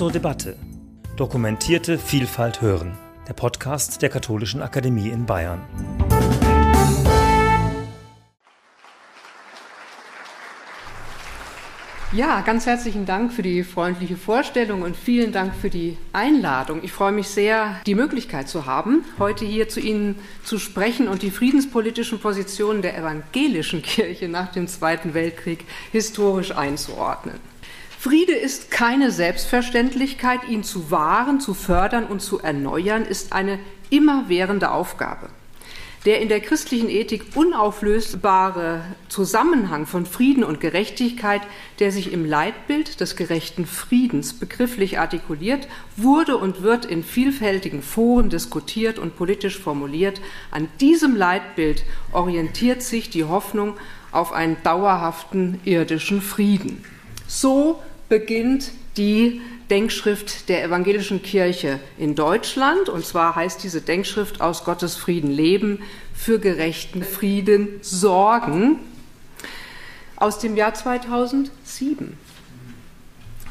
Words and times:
zur 0.00 0.10
Debatte. 0.10 0.56
Dokumentierte 1.18 1.98
Vielfalt 1.98 2.62
hören. 2.62 2.96
Der 3.28 3.34
Podcast 3.34 4.00
der 4.00 4.08
Katholischen 4.08 4.62
Akademie 4.62 5.10
in 5.10 5.26
Bayern. 5.26 5.60
Ja, 12.14 12.40
ganz 12.40 12.64
herzlichen 12.64 13.04
Dank 13.04 13.30
für 13.30 13.42
die 13.42 13.62
freundliche 13.62 14.16
Vorstellung 14.16 14.80
und 14.80 14.96
vielen 14.96 15.32
Dank 15.32 15.54
für 15.54 15.68
die 15.68 15.98
Einladung. 16.14 16.82
Ich 16.82 16.92
freue 16.92 17.12
mich 17.12 17.28
sehr, 17.28 17.78
die 17.84 17.94
Möglichkeit 17.94 18.48
zu 18.48 18.64
haben, 18.64 19.04
heute 19.18 19.44
hier 19.44 19.68
zu 19.68 19.80
Ihnen 19.80 20.18
zu 20.44 20.58
sprechen 20.58 21.08
und 21.08 21.20
die 21.20 21.30
friedenspolitischen 21.30 22.20
Positionen 22.20 22.80
der 22.80 22.96
evangelischen 22.96 23.82
Kirche 23.82 24.30
nach 24.30 24.50
dem 24.50 24.66
Zweiten 24.66 25.12
Weltkrieg 25.12 25.66
historisch 25.92 26.56
einzuordnen. 26.56 27.49
Friede 28.00 28.32
ist 28.32 28.70
keine 28.70 29.10
Selbstverständlichkeit, 29.10 30.48
ihn 30.48 30.64
zu 30.64 30.90
wahren, 30.90 31.38
zu 31.38 31.52
fördern 31.52 32.06
und 32.06 32.20
zu 32.22 32.38
erneuern, 32.40 33.04
ist 33.04 33.34
eine 33.34 33.58
immerwährende 33.90 34.70
Aufgabe 34.70 35.28
der 36.06 36.22
in 36.22 36.30
der 36.30 36.40
christlichen 36.40 36.88
Ethik 36.88 37.36
unauflösbare 37.36 38.80
Zusammenhang 39.08 39.84
von 39.84 40.06
Frieden 40.06 40.44
und 40.44 40.60
Gerechtigkeit, 40.60 41.42
der 41.78 41.92
sich 41.92 42.12
im 42.12 42.24
Leitbild 42.24 43.00
des 43.00 43.16
gerechten 43.16 43.66
Friedens 43.66 44.32
begrifflich 44.32 44.98
artikuliert, 44.98 45.68
wurde 45.96 46.38
und 46.38 46.62
wird 46.62 46.86
in 46.86 47.04
vielfältigen 47.04 47.82
Foren 47.82 48.30
diskutiert 48.30 48.98
und 48.98 49.16
politisch 49.16 49.58
formuliert. 49.58 50.22
An 50.50 50.68
diesem 50.80 51.16
Leitbild 51.16 51.84
orientiert 52.12 52.82
sich 52.82 53.10
die 53.10 53.24
Hoffnung 53.24 53.76
auf 54.10 54.32
einen 54.32 54.56
dauerhaften 54.62 55.60
irdischen 55.64 56.22
Frieden. 56.22 56.82
So 57.26 57.80
beginnt 58.10 58.72
die 58.98 59.40
Denkschrift 59.70 60.48
der 60.50 60.64
evangelischen 60.64 61.22
Kirche 61.22 61.78
in 61.96 62.14
Deutschland. 62.14 62.90
Und 62.90 63.06
zwar 63.06 63.36
heißt 63.36 63.62
diese 63.62 63.80
Denkschrift 63.80 64.42
aus 64.42 64.64
Gottes 64.64 64.96
Frieden 64.96 65.30
leben, 65.30 65.80
für 66.12 66.38
gerechten 66.38 67.02
Frieden 67.02 67.68
sorgen, 67.80 68.80
aus 70.16 70.38
dem 70.38 70.56
Jahr 70.56 70.74
2007. 70.74 72.18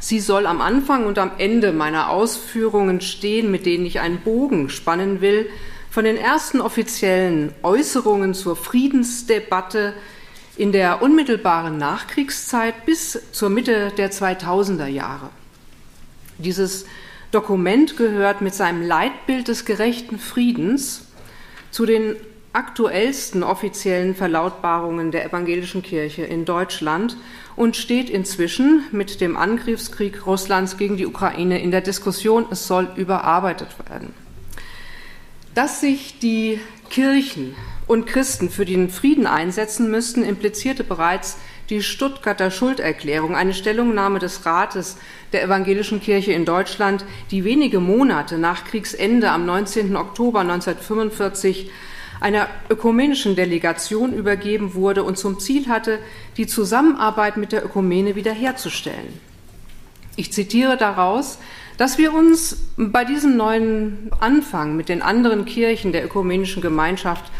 Sie 0.01 0.19
soll 0.19 0.45
am 0.45 0.61
Anfang 0.61 1.05
und 1.07 1.17
am 1.17 1.31
Ende 1.39 1.71
meiner 1.71 2.09
Ausführungen 2.09 3.01
stehen, 3.01 3.49
mit 3.49 3.65
denen 3.65 3.85
ich 3.85 3.99
einen 3.99 4.19
Bogen 4.19 4.69
spannen 4.69 5.21
will, 5.21 5.49
von 5.89 6.03
den 6.03 6.17
ersten 6.17 6.61
offiziellen 6.61 7.53
Äußerungen 7.63 8.33
zur 8.33 8.55
Friedensdebatte 8.55 9.93
in 10.59 10.73
der 10.73 11.01
unmittelbaren 11.01 11.77
Nachkriegszeit 11.77 12.85
bis 12.85 13.17
zur 13.31 13.49
Mitte 13.49 13.93
der 13.97 14.11
2000er 14.11 14.87
Jahre. 14.87 15.29
Dieses 16.37 16.85
Dokument 17.31 17.95
gehört 17.95 18.41
mit 18.41 18.53
seinem 18.53 18.85
Leitbild 18.85 19.47
des 19.47 19.63
gerechten 19.63 20.19
Friedens 20.19 21.05
zu 21.71 21.85
den 21.85 22.17
aktuellsten 22.51 23.41
offiziellen 23.41 24.15
Verlautbarungen 24.15 25.11
der 25.11 25.23
evangelischen 25.23 25.81
Kirche 25.81 26.23
in 26.23 26.43
Deutschland 26.43 27.15
und 27.55 27.77
steht 27.77 28.09
inzwischen 28.09 28.83
mit 28.91 29.21
dem 29.21 29.37
Angriffskrieg 29.37 30.25
Russlands 30.25 30.77
gegen 30.77 30.97
die 30.97 31.05
Ukraine 31.05 31.61
in 31.61 31.71
der 31.71 31.81
Diskussion, 31.81 32.45
es 32.51 32.67
soll 32.67 32.89
überarbeitet 32.97 33.69
werden. 33.87 34.13
Dass 35.55 35.79
sich 35.79 36.19
die 36.19 36.59
Kirchen 36.89 37.55
und 37.89 38.05
Christen 38.05 38.51
für 38.51 38.65
den 38.65 38.87
Frieden 38.87 39.25
einsetzen 39.25 39.89
müssten, 39.89 40.23
implizierte 40.23 40.83
bereits 40.83 41.37
die 41.71 41.81
Stuttgarter 41.81 42.51
Schulderklärung, 42.51 43.35
eine 43.35 43.55
Stellungnahme 43.55 44.19
des 44.19 44.45
Rates 44.45 44.97
der 45.33 45.41
Evangelischen 45.41 45.99
Kirche 45.99 46.31
in 46.31 46.45
Deutschland, 46.45 47.03
die 47.31 47.43
wenige 47.43 47.79
Monate 47.79 48.37
nach 48.37 48.63
Kriegsende 48.63 49.31
am 49.31 49.47
19. 49.47 49.95
Oktober 49.95 50.41
1945 50.41 51.71
einer 52.19 52.47
ökumenischen 52.69 53.35
Delegation 53.35 54.13
übergeben 54.13 54.75
wurde 54.75 55.03
und 55.03 55.17
zum 55.17 55.39
Ziel 55.39 55.67
hatte, 55.67 55.97
die 56.37 56.45
Zusammenarbeit 56.45 57.37
mit 57.37 57.51
der 57.51 57.65
Ökumene 57.65 58.13
wiederherzustellen. 58.15 59.19
Ich 60.15 60.31
zitiere 60.31 60.77
daraus, 60.77 61.39
dass 61.77 61.97
wir 61.97 62.13
uns 62.13 62.55
bei 62.77 63.03
diesem 63.03 63.35
neuen 63.35 64.11
Anfang 64.19 64.75
mit 64.75 64.89
den 64.89 65.01
anderen 65.01 65.45
Kirchen 65.45 65.91
der 65.91 66.05
ökumenischen 66.05 66.61
Gemeinschaft 66.61 67.31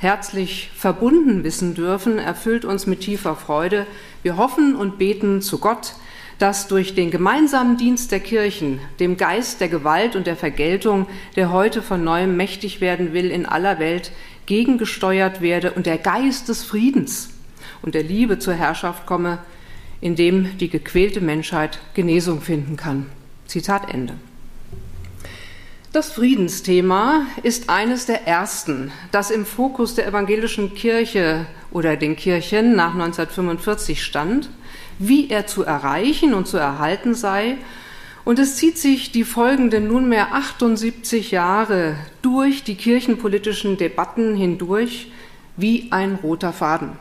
herzlich 0.00 0.70
verbunden 0.74 1.44
wissen 1.44 1.74
dürfen, 1.74 2.18
erfüllt 2.18 2.64
uns 2.64 2.86
mit 2.86 3.00
tiefer 3.00 3.36
Freude. 3.36 3.86
Wir 4.22 4.38
hoffen 4.38 4.74
und 4.74 4.98
beten 4.98 5.42
zu 5.42 5.58
Gott, 5.58 5.94
dass 6.38 6.68
durch 6.68 6.94
den 6.94 7.10
gemeinsamen 7.10 7.76
Dienst 7.76 8.10
der 8.12 8.20
Kirchen, 8.20 8.80
dem 8.98 9.18
Geist 9.18 9.60
der 9.60 9.68
Gewalt 9.68 10.16
und 10.16 10.26
der 10.26 10.36
Vergeltung, 10.36 11.06
der 11.36 11.52
heute 11.52 11.82
von 11.82 12.02
neuem 12.02 12.34
mächtig 12.34 12.80
werden 12.80 13.12
will 13.12 13.30
in 13.30 13.44
aller 13.44 13.78
Welt, 13.78 14.10
gegengesteuert 14.46 15.42
werde 15.42 15.72
und 15.72 15.84
der 15.84 15.98
Geist 15.98 16.48
des 16.48 16.64
Friedens 16.64 17.28
und 17.82 17.94
der 17.94 18.02
Liebe 18.02 18.38
zur 18.38 18.54
Herrschaft 18.54 19.04
komme, 19.04 19.38
in 20.00 20.16
dem 20.16 20.56
die 20.56 20.70
gequälte 20.70 21.20
Menschheit 21.20 21.78
Genesung 21.92 22.40
finden 22.40 22.76
kann. 22.76 23.04
Zitat 23.46 23.92
Ende. 23.92 24.14
Das 25.92 26.12
Friedensthema 26.12 27.26
ist 27.42 27.68
eines 27.68 28.06
der 28.06 28.24
ersten, 28.24 28.92
das 29.10 29.32
im 29.32 29.44
Fokus 29.44 29.96
der 29.96 30.06
evangelischen 30.06 30.72
Kirche 30.74 31.46
oder 31.72 31.96
den 31.96 32.14
Kirchen 32.14 32.76
nach 32.76 32.92
1945 32.92 34.04
stand, 34.04 34.50
wie 35.00 35.30
er 35.30 35.48
zu 35.48 35.64
erreichen 35.64 36.32
und 36.32 36.46
zu 36.46 36.58
erhalten 36.58 37.14
sei. 37.14 37.56
Und 38.24 38.38
es 38.38 38.54
zieht 38.54 38.78
sich 38.78 39.10
die 39.10 39.24
folgenden 39.24 39.88
nunmehr 39.88 40.32
78 40.32 41.32
Jahre 41.32 41.96
durch 42.22 42.62
die 42.62 42.76
kirchenpolitischen 42.76 43.76
Debatten 43.76 44.36
hindurch 44.36 45.10
wie 45.56 45.88
ein 45.90 46.14
roter 46.22 46.52
Faden. 46.52 46.92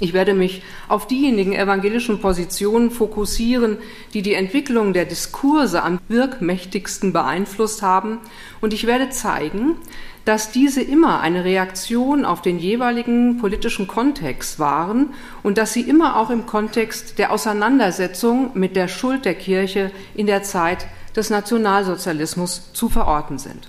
Ich 0.00 0.12
werde 0.12 0.32
mich 0.32 0.62
auf 0.86 1.08
diejenigen 1.08 1.52
evangelischen 1.52 2.20
Positionen 2.20 2.90
fokussieren, 2.92 3.78
die 4.14 4.22
die 4.22 4.34
Entwicklung 4.34 4.92
der 4.92 5.04
Diskurse 5.04 5.82
am 5.82 5.98
wirkmächtigsten 6.08 7.12
beeinflusst 7.12 7.82
haben, 7.82 8.18
und 8.60 8.72
ich 8.72 8.86
werde 8.86 9.10
zeigen, 9.10 9.76
dass 10.24 10.52
diese 10.52 10.82
immer 10.82 11.20
eine 11.20 11.44
Reaktion 11.44 12.24
auf 12.24 12.42
den 12.42 12.58
jeweiligen 12.58 13.38
politischen 13.38 13.88
Kontext 13.88 14.58
waren 14.58 15.14
und 15.42 15.58
dass 15.58 15.72
sie 15.72 15.80
immer 15.80 16.16
auch 16.16 16.30
im 16.30 16.44
Kontext 16.44 17.18
der 17.18 17.32
Auseinandersetzung 17.32 18.50
mit 18.54 18.76
der 18.76 18.88
Schuld 18.88 19.24
der 19.24 19.34
Kirche 19.34 19.90
in 20.14 20.26
der 20.26 20.42
Zeit 20.42 20.86
des 21.16 21.30
Nationalsozialismus 21.30 22.72
zu 22.72 22.88
verorten 22.88 23.38
sind. 23.38 23.68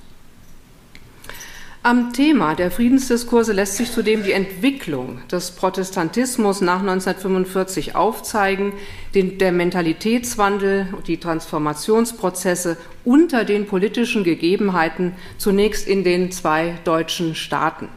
Am 1.82 2.12
Thema 2.12 2.56
der 2.56 2.72
Friedensdiskurse 2.72 3.54
lässt 3.54 3.78
sich 3.78 3.94
zudem 3.94 4.24
die 4.24 4.34
Entwicklung 4.34 5.22
des 5.32 5.52
Protestantismus 5.52 6.60
nach 6.60 6.82
1945 6.82 7.96
aufzeigen, 7.96 8.74
den, 9.16 9.38
der 9.38 9.54
Mentalitätswandel 9.54 10.90
und 10.92 11.08
die 11.08 11.22
Transformationsprozesse 11.22 12.76
unter 13.06 13.46
den 13.46 13.66
politischen 13.66 14.26
Gegebenheiten 14.26 15.14
zunächst 15.38 15.88
in 15.88 16.04
den 16.04 16.34
zwei 16.34 16.78
deutschen 16.84 17.34
Staaten 17.34 17.88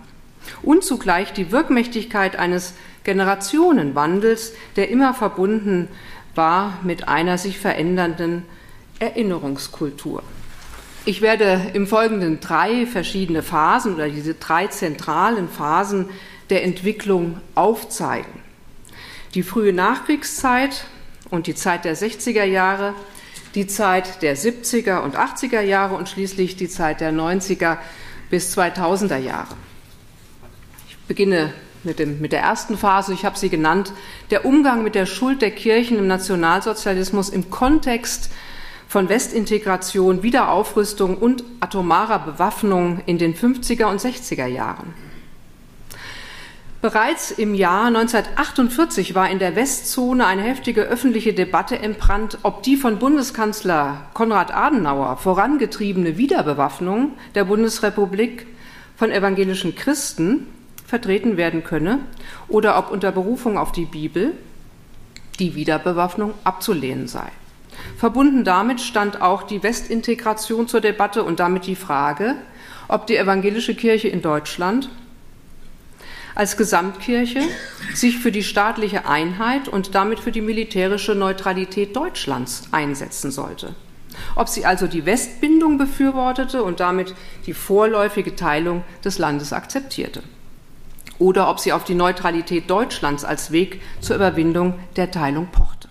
und 0.63 0.85
zugleich 0.85 1.33
die 1.33 1.51
Wirkmächtigkeit 1.51 2.37
eines 2.37 2.75
Generationenwandels, 3.03 4.53
der 4.77 4.91
immer 4.91 5.13
verbunden 5.13 5.89
war 6.37 6.79
mit 6.85 7.09
einer 7.09 7.37
sich 7.37 7.59
verändernden 7.59 8.45
Erinnerungskultur. 9.01 10.23
Ich 11.05 11.21
werde 11.21 11.73
im 11.75 11.89
Folgenden 11.89 12.39
drei 12.39 12.87
verschiedene 12.87 13.43
Phasen 13.43 13.95
oder 13.95 14.09
diese 14.09 14.35
drei 14.35 14.69
zentralen 14.69 15.49
Phasen 15.49 16.09
der 16.49 16.63
Entwicklung 16.63 17.41
aufzeigen. 17.57 18.41
Die 19.35 19.43
frühe 19.43 19.73
Nachkriegszeit 19.73 20.85
und 21.29 21.49
die 21.49 21.57
Zeit 21.57 21.85
der 21.85 21.97
60er 21.97 22.45
Jahre, 22.45 22.95
die 23.57 23.67
Zeit 23.67 24.23
der 24.23 24.37
70er 24.37 25.01
und 25.01 25.17
80er 25.17 25.61
Jahre 25.61 25.97
und 25.97 26.09
schließlich 26.09 26.55
die 26.55 26.69
Zeit 26.69 27.01
der 27.01 27.13
90er 27.13 27.79
bis 28.31 28.57
2000er 28.57 29.19
Jahre. 29.19 29.57
Ich 30.89 30.97
beginne 31.09 31.53
mit, 31.83 31.99
dem, 31.99 32.21
mit 32.21 32.31
der 32.31 32.43
ersten 32.43 32.79
Phase, 32.79 33.13
ich 33.13 33.25
habe 33.25 33.37
sie 33.37 33.49
genannt, 33.49 33.93
der 34.31 34.45
Umgang 34.45 34.85
mit 34.85 34.95
der 34.95 35.07
Schuld 35.07 35.43
der 35.43 35.51
Kirchen 35.51 35.99
im 35.99 36.07
Nationalsozialismus 36.07 37.29
im 37.29 37.51
Kontext 37.51 38.31
von 38.93 39.09
Westintegration, 39.09 40.23
Wiederaufrüstung 40.23 41.17
und 41.17 41.45
atomarer 41.61 42.19
Bewaffnung 42.19 43.01
in 43.07 43.17
den 43.17 43.35
50er 43.35 43.87
und 43.87 44.03
60er 44.03 44.45
Jahren. 44.45 44.93
Bereits 46.83 47.31
im 47.31 47.55
Jahr 47.55 47.87
1948 47.87 49.15
war 49.15 49.31
in 49.31 49.39
der 49.39 49.57
Westzone 49.57 50.27
eine 50.27 50.43
heftige 50.43 50.83
öffentliche 50.83 51.33
Debatte 51.33 51.79
entbrannt, 51.79 52.37
ob 52.43 52.63
die 52.65 52.77
von 52.77 52.99
Bundeskanzler 52.99 54.09
Konrad 54.13 54.55
Adenauer 54.55 55.17
vorangetriebene 55.17 56.19
Wiederbewaffnung 56.19 57.13
der 57.35 57.47
Bundesrepublik 57.47 58.47
von 58.95 59.11
evangelischen 59.11 59.75
Christen 59.75 60.49
vertreten 60.87 61.39
werden 61.39 61.65
könne 61.65 62.01
oder 62.47 62.77
ob 62.77 62.91
unter 62.91 63.11
Berufung 63.11 63.57
auf 63.57 63.73
die 63.73 63.87
Bibel 63.87 64.33
die 65.39 65.55
Wiederbewaffnung 65.55 66.35
abzulehnen 66.45 67.09
sei. 67.09 67.33
Verbunden 67.97 68.45
damit 68.45 68.81
stand 68.81 69.21
auch 69.21 69.43
die 69.43 69.63
Westintegration 69.63 70.69
zur 70.69 70.81
Debatte 70.81 71.23
und 71.23 71.41
damit 71.41 71.67
die 71.67 71.77
Frage, 71.77 72.37
ob 72.89 73.07
die 73.07 73.17
evangelische 73.17 73.75
Kirche 73.75 74.09
in 74.09 74.23
Deutschland 74.23 74.89
als 76.35 76.57
Gesamtkirche 76.57 77.41
sich 77.95 78.19
für 78.19 78.33
die 78.33 78.43
staatliche 78.43 79.07
Einheit 79.07 79.69
und 79.69 79.95
damit 79.95 80.19
für 80.21 80.33
die 80.33 80.41
militärische 80.41 81.15
Neutralität 81.15 81.95
Deutschlands 81.95 82.65
einsetzen 82.73 83.31
sollte. 83.31 83.75
Ob 84.35 84.49
sie 84.49 84.65
also 84.65 84.87
die 84.87 85.07
Westbindung 85.07 85.79
befürwortete 85.79 86.63
und 86.63 86.81
damit 86.81 87.15
die 87.47 87.55
vorläufige 87.55 88.37
Teilung 88.37 88.83
des 89.05 89.19
Landes 89.19 89.53
akzeptierte. 89.53 90.23
Oder 91.19 91.49
ob 91.49 91.61
sie 91.61 91.73
auf 91.73 91.85
die 91.85 91.95
Neutralität 91.95 92.69
Deutschlands 92.69 93.25
als 93.25 93.53
Weg 93.53 93.81
zur 94.01 94.17
Überwindung 94.17 94.79
der 94.97 95.11
Teilung 95.11 95.49
pochte. 95.53 95.82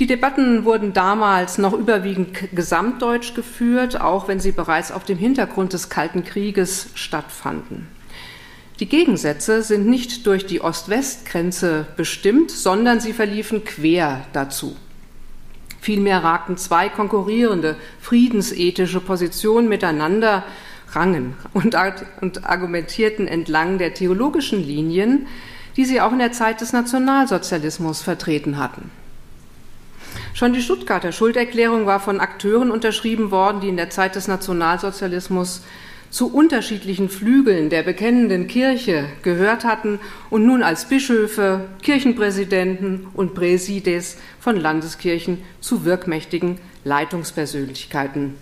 Die 0.00 0.06
Debatten 0.06 0.64
wurden 0.64 0.94
damals 0.94 1.58
noch 1.58 1.74
überwiegend 1.74 2.54
gesamtdeutsch 2.54 3.34
geführt, 3.34 4.00
auch 4.00 4.28
wenn 4.28 4.40
sie 4.40 4.50
bereits 4.50 4.92
auf 4.92 5.04
dem 5.04 5.18
Hintergrund 5.18 5.74
des 5.74 5.90
Kalten 5.90 6.24
Krieges 6.24 6.88
stattfanden. 6.94 7.86
Die 8.80 8.88
Gegensätze 8.88 9.62
sind 9.62 9.86
nicht 9.86 10.26
durch 10.26 10.46
die 10.46 10.62
Ost-West-Grenze 10.62 11.86
bestimmt, 11.98 12.50
sondern 12.50 12.98
sie 12.98 13.12
verliefen 13.12 13.62
quer 13.62 14.22
dazu. 14.32 14.74
Vielmehr 15.82 16.24
ragten 16.24 16.56
zwei 16.56 16.88
konkurrierende 16.88 17.76
friedensethische 18.00 19.00
Positionen 19.00 19.68
miteinander 19.68 20.44
rangen 20.92 21.34
und, 21.52 21.76
und 22.22 22.46
argumentierten 22.46 23.28
entlang 23.28 23.76
der 23.76 23.92
theologischen 23.92 24.66
Linien, 24.66 25.26
die 25.76 25.84
sie 25.84 26.00
auch 26.00 26.12
in 26.12 26.20
der 26.20 26.32
Zeit 26.32 26.62
des 26.62 26.72
Nationalsozialismus 26.72 28.00
vertreten 28.00 28.56
hatten. 28.56 28.90
Schon 30.34 30.52
die 30.52 30.62
Stuttgarter 30.62 31.12
Schulderklärung 31.12 31.86
war 31.86 32.00
von 32.00 32.20
Akteuren 32.20 32.70
unterschrieben 32.70 33.30
worden, 33.30 33.60
die 33.60 33.68
in 33.68 33.76
der 33.76 33.90
Zeit 33.90 34.14
des 34.16 34.28
Nationalsozialismus 34.28 35.62
zu 36.10 36.32
unterschiedlichen 36.32 37.08
Flügeln 37.08 37.70
der 37.70 37.82
bekennenden 37.82 38.48
Kirche 38.48 39.04
gehört 39.22 39.64
hatten 39.64 40.00
und 40.28 40.44
nun 40.44 40.62
als 40.62 40.88
Bischöfe, 40.88 41.68
Kirchenpräsidenten 41.82 43.06
und 43.14 43.34
Präsides 43.34 44.16
von 44.40 44.56
Landeskirchen 44.56 45.38
zu 45.60 45.84
wirkmächtigen 45.84 46.58
Leitungspersönlichkeiten 46.84 48.34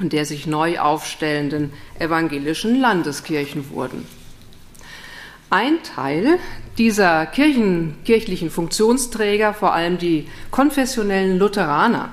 der 0.00 0.26
sich 0.26 0.46
neu 0.46 0.78
aufstellenden 0.78 1.72
evangelischen 1.98 2.80
Landeskirchen 2.80 3.70
wurden. 3.70 4.06
Ein 5.48 5.80
Teil 5.84 6.40
dieser 6.76 7.24
Kirchen, 7.24 7.94
kirchlichen 8.04 8.50
Funktionsträger, 8.50 9.54
vor 9.54 9.74
allem 9.74 9.96
die 9.96 10.26
konfessionellen 10.50 11.38
Lutheraner, 11.38 12.08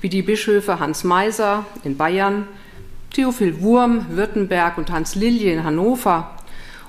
wie 0.00 0.08
die 0.08 0.22
Bischöfe 0.22 0.78
Hans 0.78 1.02
Meiser 1.02 1.66
in 1.82 1.96
Bayern, 1.96 2.46
Theophil 3.12 3.60
Wurm, 3.60 4.06
Württemberg 4.10 4.78
und 4.78 4.92
Hans 4.92 5.16
Lilje 5.16 5.52
in 5.52 5.64
Hannover, 5.64 6.36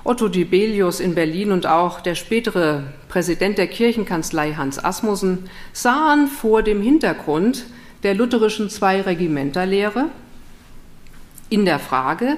Otto 0.04 0.28
Dibelius 0.28 1.00
in 1.00 1.16
Berlin 1.16 1.50
und 1.50 1.66
auch 1.66 2.00
der 2.00 2.14
spätere 2.14 2.84
Präsident 3.08 3.58
der 3.58 3.66
Kirchenkanzlei 3.66 4.54
Hans 4.54 4.82
Asmussen 4.82 5.50
sahen 5.72 6.28
vor 6.28 6.62
dem 6.62 6.80
Hintergrund 6.80 7.66
der 8.04 8.14
lutherischen 8.14 8.70
Zwei-Regimenter-Lehre 8.70 10.10
in 11.50 11.64
der 11.64 11.80
Frage 11.80 12.36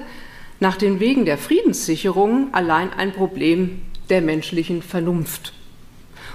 nach 0.59 0.77
den 0.77 0.99
Wegen 0.99 1.25
der 1.25 1.37
Friedenssicherung 1.37 2.53
allein 2.53 2.93
ein 2.93 3.11
Problem 3.11 3.81
der 4.09 4.21
menschlichen 4.21 4.81
Vernunft 4.81 5.53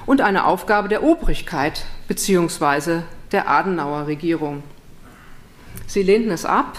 und 0.07 0.21
eine 0.21 0.47
Aufgabe 0.47 0.89
der 0.89 1.03
Obrigkeit 1.03 1.85
bzw. 2.09 3.03
der 3.33 3.49
Adenauer 3.49 4.07
Regierung. 4.07 4.63
Sie 5.87 6.03
lehnten 6.03 6.31
es 6.31 6.45
ab, 6.45 6.79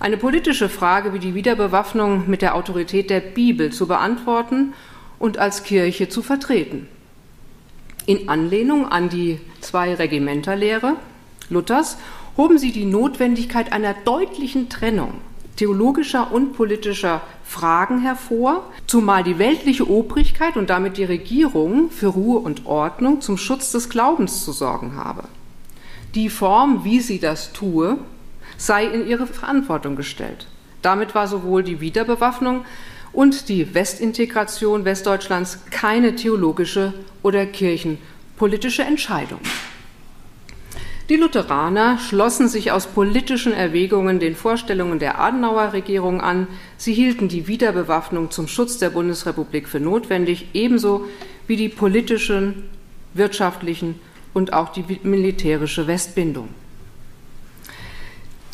eine 0.00 0.16
politische 0.16 0.68
Frage 0.68 1.12
wie 1.12 1.20
die 1.20 1.34
Wiederbewaffnung 1.34 2.28
mit 2.28 2.42
der 2.42 2.56
Autorität 2.56 3.08
der 3.10 3.20
Bibel 3.20 3.70
zu 3.72 3.86
beantworten 3.86 4.74
und 5.18 5.38
als 5.38 5.62
Kirche 5.62 6.08
zu 6.08 6.22
vertreten. 6.22 6.88
In 8.06 8.28
Anlehnung 8.28 8.90
an 8.90 9.08
die 9.08 9.38
Zwei-Regimenterlehre 9.60 10.96
Luthers 11.50 11.98
hoben 12.36 12.58
sie 12.58 12.72
die 12.72 12.86
Notwendigkeit 12.86 13.72
einer 13.72 13.94
deutlichen 13.94 14.68
Trennung 14.68 15.20
theologischer 15.56 16.32
und 16.32 16.54
politischer 16.54 17.20
Fragen 17.44 18.00
hervor, 18.00 18.64
zumal 18.86 19.22
die 19.22 19.38
weltliche 19.38 19.88
Obrigkeit 19.88 20.56
und 20.56 20.70
damit 20.70 20.96
die 20.96 21.04
Regierung 21.04 21.90
für 21.90 22.08
Ruhe 22.08 22.38
und 22.38 22.66
Ordnung 22.66 23.20
zum 23.20 23.36
Schutz 23.36 23.72
des 23.72 23.88
Glaubens 23.88 24.44
zu 24.44 24.52
sorgen 24.52 24.96
habe. 24.96 25.24
Die 26.14 26.28
Form, 26.28 26.84
wie 26.84 27.00
sie 27.00 27.18
das 27.18 27.52
tue, 27.52 27.98
sei 28.56 28.86
in 28.86 29.06
ihre 29.06 29.26
Verantwortung 29.26 29.96
gestellt. 29.96 30.46
Damit 30.82 31.14
war 31.14 31.28
sowohl 31.28 31.62
die 31.62 31.80
Wiederbewaffnung 31.80 32.64
und 33.12 33.48
die 33.48 33.74
Westintegration 33.74 34.84
Westdeutschlands 34.84 35.60
keine 35.70 36.16
theologische 36.16 36.94
oder 37.22 37.46
kirchenpolitische 37.46 38.82
Entscheidung. 38.82 39.40
Die 41.08 41.16
Lutheraner 41.16 41.98
schlossen 41.98 42.48
sich 42.48 42.70
aus 42.72 42.86
politischen 42.86 43.52
Erwägungen 43.52 44.20
den 44.20 44.36
Vorstellungen 44.36 44.98
der 44.98 45.20
Adenauer 45.20 45.72
Regierung 45.72 46.20
an. 46.20 46.46
Sie 46.76 46.94
hielten 46.94 47.28
die 47.28 47.48
Wiederbewaffnung 47.48 48.30
zum 48.30 48.48
Schutz 48.48 48.78
der 48.78 48.90
Bundesrepublik 48.90 49.68
für 49.68 49.80
notwendig, 49.80 50.48
ebenso 50.54 51.06
wie 51.46 51.56
die 51.56 51.68
politischen, 51.68 52.70
wirtschaftlichen 53.14 54.00
und 54.32 54.52
auch 54.52 54.70
die 54.70 54.84
militärische 55.02 55.86
Westbindung 55.86 56.48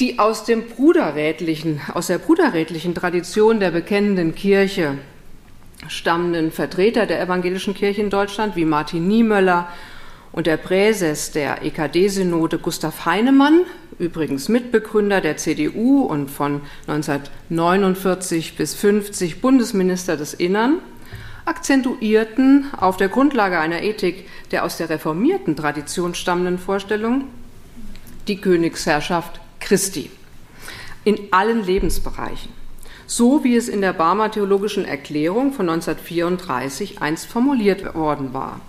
die 0.00 0.18
aus 0.18 0.44
dem 0.44 0.66
bruderrätlichen, 0.66 1.80
aus 1.92 2.06
der 2.06 2.18
bruderrätlichen 2.18 2.94
Tradition 2.94 3.60
der 3.60 3.70
bekennenden 3.70 4.34
Kirche 4.34 4.98
stammenden 5.88 6.52
Vertreter 6.52 7.06
der 7.06 7.20
evangelischen 7.20 7.74
Kirche 7.74 8.00
in 8.00 8.10
Deutschland 8.10 8.56
wie 8.56 8.64
Martin 8.64 9.06
Niemöller 9.08 9.68
und 10.38 10.46
der 10.46 10.56
Präses 10.56 11.32
der 11.32 11.64
EKD-Synode 11.64 12.60
Gustav 12.60 13.06
Heinemann, 13.06 13.62
übrigens 13.98 14.48
Mitbegründer 14.48 15.20
der 15.20 15.36
CDU 15.36 16.02
und 16.02 16.30
von 16.30 16.60
1949 16.86 18.56
bis 18.56 18.72
50 18.74 19.40
Bundesminister 19.40 20.16
des 20.16 20.34
Innern, 20.34 20.78
akzentuierten 21.44 22.66
auf 22.76 22.96
der 22.96 23.08
Grundlage 23.08 23.58
einer 23.58 23.82
Ethik 23.82 24.28
der 24.52 24.62
aus 24.62 24.76
der 24.76 24.90
reformierten 24.90 25.56
Tradition 25.56 26.14
stammenden 26.14 26.60
Vorstellung 26.60 27.24
die 28.28 28.40
Königsherrschaft 28.40 29.40
Christi 29.58 30.08
in 31.02 31.18
allen 31.32 31.64
Lebensbereichen, 31.64 32.52
so 33.08 33.42
wie 33.42 33.56
es 33.56 33.68
in 33.68 33.80
der 33.80 33.92
Barmer 33.92 34.30
Theologischen 34.30 34.84
Erklärung 34.84 35.52
von 35.52 35.68
1934 35.68 37.02
einst 37.02 37.26
formuliert 37.26 37.96
worden 37.96 38.32
war 38.32 38.60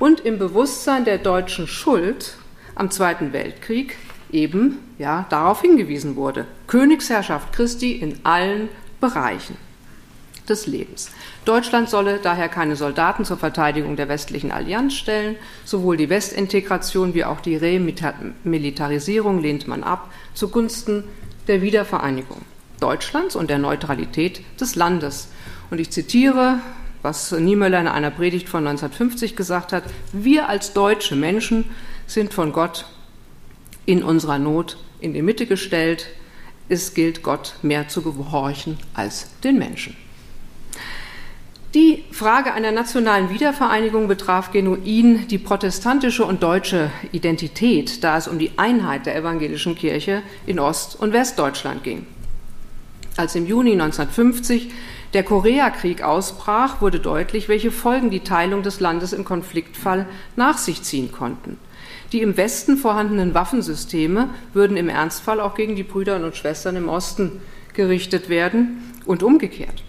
und 0.00 0.20
im 0.20 0.38
Bewusstsein 0.38 1.04
der 1.04 1.18
deutschen 1.18 1.68
Schuld 1.68 2.34
am 2.74 2.90
Zweiten 2.90 3.32
Weltkrieg 3.32 3.96
eben 4.32 4.78
ja 4.98 5.26
darauf 5.28 5.60
hingewiesen 5.60 6.16
wurde. 6.16 6.46
Königsherrschaft 6.66 7.52
Christi 7.52 7.92
in 7.92 8.18
allen 8.24 8.68
Bereichen 9.00 9.56
des 10.48 10.66
Lebens. 10.66 11.10
Deutschland 11.44 11.88
solle 11.88 12.18
daher 12.18 12.48
keine 12.48 12.76
Soldaten 12.76 13.24
zur 13.24 13.36
Verteidigung 13.36 13.96
der 13.96 14.08
westlichen 14.08 14.50
Allianz 14.50 14.94
stellen. 14.94 15.36
Sowohl 15.64 15.96
die 15.96 16.08
Westintegration 16.08 17.14
wie 17.14 17.24
auch 17.24 17.40
die 17.40 17.56
Remilitarisierung 17.56 19.40
lehnt 19.40 19.68
man 19.68 19.84
ab 19.84 20.10
zugunsten 20.34 21.04
der 21.46 21.62
Wiedervereinigung 21.62 22.40
Deutschlands 22.80 23.36
und 23.36 23.50
der 23.50 23.58
Neutralität 23.58 24.40
des 24.58 24.74
Landes. 24.74 25.28
Und 25.70 25.78
ich 25.78 25.90
zitiere, 25.90 26.60
was 27.02 27.32
Niemöller 27.32 27.80
in 27.80 27.88
einer 27.88 28.10
Predigt 28.10 28.48
von 28.48 28.66
1950 28.66 29.36
gesagt 29.36 29.72
hat, 29.72 29.84
wir 30.12 30.48
als 30.48 30.72
deutsche 30.72 31.16
Menschen 31.16 31.64
sind 32.06 32.34
von 32.34 32.52
Gott 32.52 32.86
in 33.86 34.02
unserer 34.02 34.38
Not 34.38 34.76
in 35.00 35.14
die 35.14 35.22
Mitte 35.22 35.46
gestellt. 35.46 36.08
Es 36.68 36.94
gilt 36.94 37.22
Gott 37.22 37.54
mehr 37.62 37.88
zu 37.88 38.02
gehorchen 38.02 38.78
als 38.94 39.30
den 39.42 39.58
Menschen. 39.58 39.96
Die 41.74 42.04
Frage 42.10 42.52
einer 42.52 42.72
nationalen 42.72 43.30
Wiedervereinigung 43.30 44.08
betraf 44.08 44.50
genuin 44.50 45.28
die 45.28 45.38
protestantische 45.38 46.24
und 46.24 46.42
deutsche 46.42 46.90
Identität, 47.12 48.02
da 48.02 48.18
es 48.18 48.26
um 48.26 48.40
die 48.40 48.50
Einheit 48.56 49.06
der 49.06 49.14
evangelischen 49.14 49.76
Kirche 49.76 50.22
in 50.46 50.58
Ost- 50.58 50.96
und 50.98 51.12
Westdeutschland 51.12 51.84
ging. 51.84 52.06
Als 53.16 53.36
im 53.36 53.46
Juni 53.46 53.72
1950 53.72 54.70
der 55.12 55.24
Koreakrieg 55.24 56.02
ausbrach, 56.02 56.80
wurde 56.80 57.00
deutlich, 57.00 57.48
welche 57.48 57.70
Folgen 57.70 58.10
die 58.10 58.20
Teilung 58.20 58.62
des 58.62 58.80
Landes 58.80 59.12
im 59.12 59.24
Konfliktfall 59.24 60.06
nach 60.36 60.58
sich 60.58 60.82
ziehen 60.82 61.10
konnten. 61.10 61.58
Die 62.12 62.22
im 62.22 62.36
Westen 62.36 62.76
vorhandenen 62.76 63.34
Waffensysteme 63.34 64.30
würden 64.52 64.76
im 64.76 64.88
Ernstfall 64.88 65.40
auch 65.40 65.54
gegen 65.54 65.76
die 65.76 65.82
Brüder 65.82 66.16
und 66.16 66.36
Schwestern 66.36 66.76
im 66.76 66.88
Osten 66.88 67.40
gerichtet 67.72 68.28
werden 68.28 68.92
und 69.04 69.22
umgekehrt. 69.22 69.84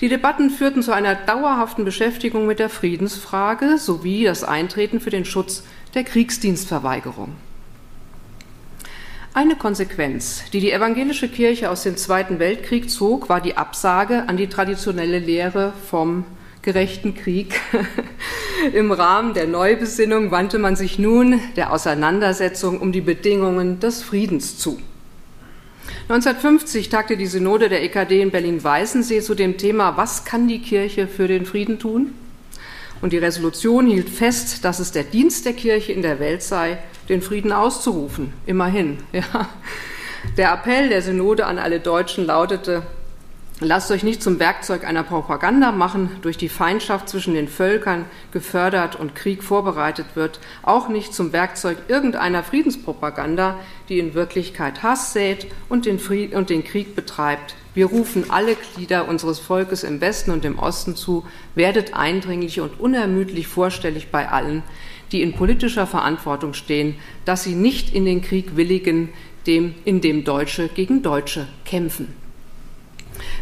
Die 0.00 0.08
Debatten 0.08 0.50
führten 0.50 0.82
zu 0.82 0.92
einer 0.92 1.14
dauerhaften 1.14 1.84
Beschäftigung 1.84 2.46
mit 2.46 2.58
der 2.58 2.68
Friedensfrage 2.68 3.78
sowie 3.78 4.24
das 4.24 4.44
Eintreten 4.44 5.00
für 5.00 5.10
den 5.10 5.24
Schutz 5.24 5.64
der 5.94 6.04
Kriegsdienstverweigerung. 6.04 7.36
Eine 9.36 9.56
Konsequenz, 9.56 10.44
die 10.52 10.60
die 10.60 10.70
evangelische 10.70 11.28
Kirche 11.28 11.68
aus 11.68 11.82
dem 11.82 11.96
Zweiten 11.96 12.38
Weltkrieg 12.38 12.88
zog, 12.88 13.28
war 13.28 13.40
die 13.40 13.56
Absage 13.56 14.28
an 14.28 14.36
die 14.36 14.46
traditionelle 14.46 15.18
Lehre 15.18 15.72
vom 15.90 16.24
gerechten 16.62 17.16
Krieg. 17.16 17.60
Im 18.72 18.92
Rahmen 18.92 19.34
der 19.34 19.48
Neubesinnung 19.48 20.30
wandte 20.30 20.60
man 20.60 20.76
sich 20.76 21.00
nun 21.00 21.40
der 21.56 21.72
Auseinandersetzung 21.72 22.80
um 22.80 22.92
die 22.92 23.00
Bedingungen 23.00 23.80
des 23.80 24.04
Friedens 24.04 24.56
zu. 24.56 24.80
1950 26.08 26.88
tagte 26.88 27.16
die 27.16 27.26
Synode 27.26 27.68
der 27.68 27.82
EKD 27.82 28.22
in 28.22 28.30
Berlin-Weißensee 28.30 29.20
zu 29.20 29.34
dem 29.34 29.58
Thema 29.58 29.96
Was 29.96 30.24
kann 30.24 30.46
die 30.46 30.60
Kirche 30.60 31.08
für 31.08 31.26
den 31.26 31.44
Frieden 31.44 31.80
tun? 31.80 32.12
Und 33.04 33.12
die 33.12 33.18
Resolution 33.18 33.86
hielt 33.86 34.08
fest, 34.08 34.64
dass 34.64 34.78
es 34.78 34.90
der 34.90 35.02
Dienst 35.04 35.44
der 35.44 35.52
Kirche 35.52 35.92
in 35.92 36.00
der 36.00 36.20
Welt 36.20 36.42
sei, 36.42 36.78
den 37.10 37.20
Frieden 37.20 37.52
auszurufen. 37.52 38.32
Immerhin. 38.46 38.96
Ja. 39.12 39.50
Der 40.38 40.54
Appell 40.54 40.88
der 40.88 41.02
Synode 41.02 41.44
an 41.44 41.58
alle 41.58 41.80
Deutschen 41.80 42.24
lautete, 42.24 42.82
Lasst 43.66 43.90
euch 43.90 44.02
nicht 44.02 44.22
zum 44.22 44.40
Werkzeug 44.40 44.84
einer 44.84 45.04
Propaganda 45.04 45.72
machen, 45.72 46.10
durch 46.20 46.36
die 46.36 46.50
Feindschaft 46.50 47.08
zwischen 47.08 47.32
den 47.32 47.48
Völkern 47.48 48.04
gefördert 48.30 48.94
und 48.94 49.14
Krieg 49.14 49.42
vorbereitet 49.42 50.04
wird, 50.16 50.38
auch 50.62 50.90
nicht 50.90 51.14
zum 51.14 51.32
Werkzeug 51.32 51.78
irgendeiner 51.88 52.42
Friedenspropaganda, 52.42 53.58
die 53.88 54.00
in 54.00 54.12
Wirklichkeit 54.12 54.82
Hass 54.82 55.14
sät 55.14 55.46
und 55.70 55.86
den, 55.86 55.98
Fried 55.98 56.34
und 56.34 56.50
den 56.50 56.62
Krieg 56.62 56.94
betreibt. 56.94 57.54
Wir 57.72 57.86
rufen 57.86 58.26
alle 58.28 58.54
Glieder 58.54 59.08
unseres 59.08 59.38
Volkes 59.38 59.82
im 59.82 60.02
Westen 60.02 60.30
und 60.30 60.44
im 60.44 60.58
Osten 60.58 60.94
zu, 60.94 61.24
werdet 61.54 61.94
eindringlich 61.94 62.60
und 62.60 62.78
unermüdlich 62.78 63.46
vorstellig 63.46 64.10
bei 64.10 64.28
allen, 64.28 64.62
die 65.10 65.22
in 65.22 65.32
politischer 65.32 65.86
Verantwortung 65.86 66.52
stehen, 66.52 66.96
dass 67.24 67.44
sie 67.44 67.54
nicht 67.54 67.94
in 67.94 68.04
den 68.04 68.20
Krieg 68.20 68.56
willigen, 68.56 69.08
dem, 69.46 69.74
in 69.86 70.02
dem 70.02 70.24
Deutsche 70.24 70.68
gegen 70.68 71.02
Deutsche 71.02 71.48
kämpfen. 71.64 72.23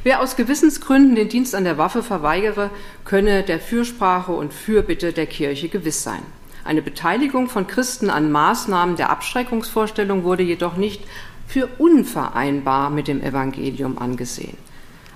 Wer 0.03 0.21
aus 0.21 0.37
Gewissensgründen 0.37 1.15
den 1.15 1.29
Dienst 1.29 1.55
an 1.55 1.65
der 1.65 1.79
Waffe 1.79 2.03
verweigere, 2.03 2.71
könne 3.05 3.43
der 3.43 3.61
Fürsprache 3.61 4.33
und 4.33 4.53
Fürbitte 4.53 5.13
der 5.13 5.27
Kirche 5.27 5.69
gewiss 5.69 6.03
sein. 6.03 6.23
Eine 6.65 6.83
Beteiligung 6.83 7.49
von 7.49 7.67
Christen 7.67 8.09
an 8.09 8.31
Maßnahmen 8.31 8.97
der 8.97 9.11
Abschreckungsvorstellung 9.11 10.23
wurde 10.23 10.45
jedoch 10.45 10.77
nicht 10.77 11.03
für 11.49 11.69
unvereinbar 11.79 12.91
mit 12.91 13.09
dem 13.09 13.21
Evangelium 13.21 13.99
angesehen. 13.99 14.57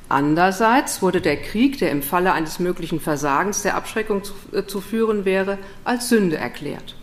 Andererseits 0.09 1.03
wurde 1.03 1.21
der 1.21 1.37
Krieg, 1.37 1.79
der 1.79 1.91
im 1.91 2.03
Falle 2.03 2.33
eines 2.33 2.59
möglichen 2.59 3.01
Versagens 3.01 3.63
der 3.63 3.77
Abschreckung 3.77 4.23
zu, 4.23 4.35
äh, 4.53 4.65
zu 4.65 4.81
führen 4.81 5.25
wäre, 5.25 5.59
als 5.85 6.09
Sünde 6.09 6.37
erklärt. 6.37 6.96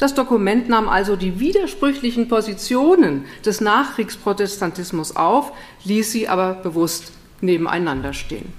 Das 0.00 0.14
Dokument 0.14 0.70
nahm 0.70 0.88
also 0.88 1.14
die 1.14 1.40
widersprüchlichen 1.40 2.26
Positionen 2.26 3.26
des 3.44 3.60
Nachkriegsprotestantismus 3.60 5.14
auf, 5.14 5.52
ließ 5.84 6.10
sie 6.10 6.26
aber 6.26 6.54
bewusst 6.54 7.12
nebeneinander 7.42 8.14
stehen. 8.14 8.50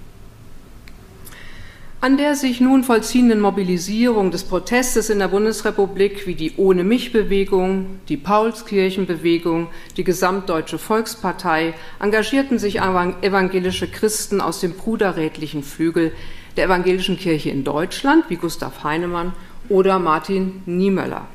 An 1.99 2.17
der 2.17 2.35
sich 2.35 2.61
nun 2.61 2.83
vollziehenden 2.83 3.41
Mobilisierung 3.41 4.29
des 4.29 4.43
Protestes 4.43 5.09
in 5.09 5.17
der 5.17 5.29
Bundesrepublik 5.29 6.27
wie 6.27 6.35
die 6.35 6.53
Ohne 6.57 6.83
mich 6.83 7.11
Bewegung, 7.11 7.99
die 8.07 8.17
Paulskirchenbewegung, 8.17 9.67
die 9.97 10.03
Gesamtdeutsche 10.03 10.77
Volkspartei 10.77 11.73
engagierten 11.99 12.59
sich 12.59 12.81
evangelische 12.81 13.87
Christen 13.87 14.41
aus 14.41 14.59
dem 14.59 14.73
bruderrätlichen 14.73 15.63
Flügel 15.63 16.11
der 16.57 16.65
evangelischen 16.65 17.17
Kirche 17.17 17.49
in 17.49 17.63
Deutschland 17.63 18.25
wie 18.29 18.35
Gustav 18.35 18.83
Heinemann 18.83 19.33
oder 19.71 19.99
Martin 19.99 20.61
Niemöller. 20.65 21.27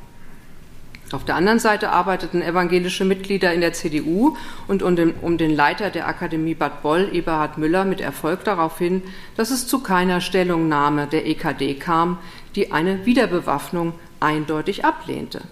Auf 1.12 1.25
der 1.25 1.37
anderen 1.37 1.61
Seite 1.61 1.90
arbeiteten 1.90 2.43
evangelische 2.43 3.05
Mitglieder 3.05 3.55
in 3.55 3.61
der 3.61 3.73
CDU 3.73 4.37
und 4.66 4.83
um 4.83 4.97
den, 4.97 5.14
um 5.23 5.38
den, 5.38 5.55
Leiter 5.55 5.90
der 5.90 6.09
Akademie 6.09 6.55
Bad 6.55 6.83
Boll, 6.83 7.09
Eberhard 7.12 7.59
Müller, 7.59 7.85
mit 7.85 8.00
Erfolg 8.00 8.45
darauf 8.45 8.78
hin, 8.78 9.02
dass 9.37 9.50
es 9.50 9.69
zu 9.69 9.81
keiner 9.81 10.21
Stellungnahme 10.21 11.07
der 11.07 11.26
EKD 11.26 11.75
kam, 11.75 12.19
die 12.57 12.73
eine 12.73 13.07
Wiederbewaffnung 13.07 13.95
eindeutig 14.19 14.85
ablehnte. 14.85 15.43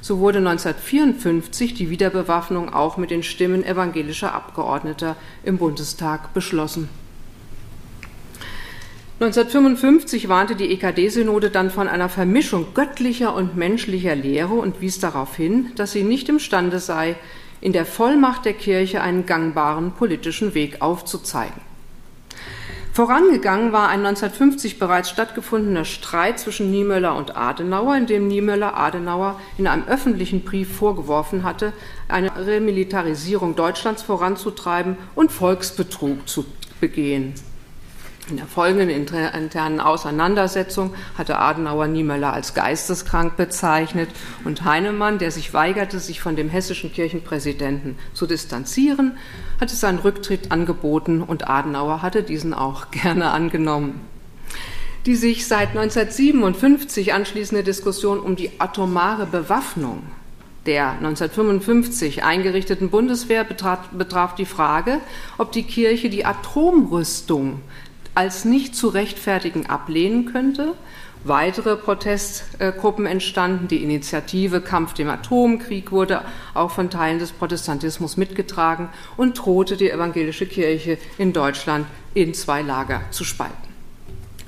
So 0.00 0.18
wurde 0.18 0.38
1954 0.38 1.74
die 1.74 1.90
Wiederbewaffnung 1.90 2.72
auch 2.72 2.96
mit 2.96 3.10
den 3.10 3.22
Stimmen 3.22 3.62
evangelischer 3.62 4.34
Abgeordneter 4.34 5.16
im 5.44 5.58
Bundestag 5.58 6.32
beschlossen. 6.32 6.88
1955 9.20 10.28
warnte 10.28 10.56
die 10.56 10.72
EKD-Synode 10.72 11.50
dann 11.50 11.70
von 11.70 11.86
einer 11.86 12.08
Vermischung 12.08 12.74
göttlicher 12.74 13.32
und 13.32 13.56
menschlicher 13.56 14.16
Lehre 14.16 14.54
und 14.54 14.80
wies 14.80 14.98
darauf 14.98 15.36
hin, 15.36 15.70
dass 15.76 15.92
sie 15.92 16.02
nicht 16.02 16.28
imstande 16.28 16.80
sei, 16.80 17.14
in 17.60 17.72
der 17.72 17.86
Vollmacht 17.86 18.44
der 18.44 18.54
Kirche 18.54 19.02
einen 19.02 19.24
gangbaren 19.24 19.92
politischen 19.92 20.54
Weg 20.54 20.82
aufzuzeigen. 20.82 21.60
Vorangegangen 22.92 23.70
war 23.72 23.88
ein 23.88 24.04
1950 24.04 24.80
bereits 24.80 25.10
stattgefundener 25.10 25.84
Streit 25.84 26.40
zwischen 26.40 26.72
Niemöller 26.72 27.16
und 27.16 27.36
Adenauer, 27.36 27.96
in 27.96 28.06
dem 28.06 28.26
Niemöller 28.26 28.76
Adenauer 28.76 29.40
in 29.58 29.68
einem 29.68 29.86
öffentlichen 29.86 30.42
Brief 30.42 30.76
vorgeworfen 30.76 31.44
hatte, 31.44 31.72
eine 32.08 32.46
Remilitarisierung 32.46 33.54
Deutschlands 33.54 34.02
voranzutreiben 34.02 34.96
und 35.14 35.30
Volksbetrug 35.30 36.28
zu 36.28 36.44
begehen. 36.80 37.34
In 38.30 38.38
der 38.38 38.46
folgenden 38.46 38.88
internen 38.88 39.80
Auseinandersetzung 39.80 40.94
hatte 41.18 41.38
Adenauer 41.38 41.88
Niemöller 41.88 42.32
als 42.32 42.54
geisteskrank 42.54 43.36
bezeichnet 43.36 44.08
und 44.44 44.64
Heinemann, 44.64 45.18
der 45.18 45.30
sich 45.30 45.52
weigerte, 45.52 45.98
sich 45.98 46.22
von 46.22 46.34
dem 46.34 46.48
hessischen 46.48 46.90
Kirchenpräsidenten 46.90 47.98
zu 48.14 48.26
distanzieren, 48.26 49.18
hatte 49.60 49.74
seinen 49.74 49.98
Rücktritt 49.98 50.52
angeboten 50.52 51.20
und 51.20 51.50
Adenauer 51.50 52.00
hatte 52.00 52.22
diesen 52.22 52.54
auch 52.54 52.90
gerne 52.90 53.30
angenommen. 53.30 54.00
Die 55.04 55.16
sich 55.16 55.46
seit 55.46 55.76
1957 55.76 57.12
anschließende 57.12 57.62
Diskussion 57.62 58.20
um 58.20 58.36
die 58.36 58.52
atomare 58.58 59.26
Bewaffnung 59.26 60.02
der 60.64 60.92
1955 60.92 62.24
eingerichteten 62.24 62.88
Bundeswehr 62.88 63.44
betraf, 63.44 63.88
betraf 63.90 64.34
die 64.34 64.46
Frage, 64.46 65.00
ob 65.36 65.52
die 65.52 65.64
Kirche 65.64 66.08
die 66.08 66.24
Atomrüstung 66.24 67.60
als 68.14 68.44
nicht 68.44 68.74
zu 68.74 68.88
rechtfertigen 68.88 69.66
ablehnen 69.66 70.26
könnte. 70.26 70.74
Weitere 71.24 71.76
Protestgruppen 71.76 73.06
entstanden. 73.06 73.66
Die 73.68 73.82
Initiative 73.82 74.60
Kampf 74.60 74.92
dem 74.92 75.08
Atomkrieg 75.08 75.90
wurde 75.90 76.22
auch 76.52 76.70
von 76.70 76.90
Teilen 76.90 77.18
des 77.18 77.32
Protestantismus 77.32 78.18
mitgetragen 78.18 78.90
und 79.16 79.38
drohte 79.38 79.78
die 79.78 79.90
evangelische 79.90 80.46
Kirche 80.46 80.98
in 81.16 81.32
Deutschland 81.32 81.86
in 82.12 82.34
zwei 82.34 82.60
Lager 82.60 83.00
zu 83.10 83.24
spalten. 83.24 83.74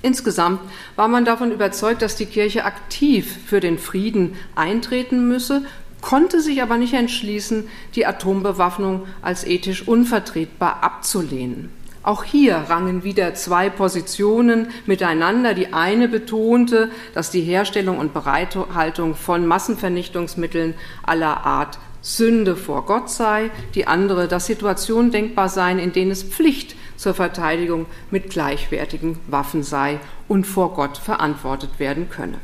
Insgesamt 0.02 0.60
war 0.94 1.08
man 1.08 1.24
davon 1.24 1.50
überzeugt, 1.50 2.02
dass 2.02 2.14
die 2.14 2.26
Kirche 2.26 2.64
aktiv 2.64 3.38
für 3.46 3.60
den 3.60 3.78
Frieden 3.78 4.36
eintreten 4.54 5.26
müsse, 5.26 5.64
konnte 6.02 6.40
sich 6.40 6.62
aber 6.62 6.76
nicht 6.76 6.92
entschließen, 6.92 7.68
die 7.94 8.06
Atombewaffnung 8.06 9.06
als 9.22 9.44
ethisch 9.44 9.88
unvertretbar 9.88 10.82
abzulehnen. 10.82 11.70
Auch 12.06 12.22
hier 12.22 12.54
rangen 12.68 13.02
wieder 13.02 13.34
zwei 13.34 13.68
Positionen 13.68 14.68
miteinander. 14.86 15.54
Die 15.54 15.72
eine 15.72 16.06
betonte, 16.06 16.88
dass 17.14 17.32
die 17.32 17.40
Herstellung 17.40 17.98
und 17.98 18.14
Bereithaltung 18.14 19.16
von 19.16 19.44
Massenvernichtungsmitteln 19.44 20.74
aller 21.02 21.44
Art 21.44 21.80
Sünde 22.02 22.54
vor 22.54 22.86
Gott 22.86 23.10
sei, 23.10 23.50
die 23.74 23.88
andere, 23.88 24.28
dass 24.28 24.46
Situationen 24.46 25.10
denkbar 25.10 25.48
seien, 25.48 25.80
in 25.80 25.92
denen 25.92 26.12
es 26.12 26.22
Pflicht 26.22 26.76
zur 26.96 27.12
Verteidigung 27.12 27.86
mit 28.12 28.30
gleichwertigen 28.30 29.18
Waffen 29.26 29.64
sei 29.64 29.98
und 30.28 30.46
vor 30.46 30.74
Gott 30.74 30.98
verantwortet 30.98 31.80
werden 31.80 32.08
könne. 32.08 32.38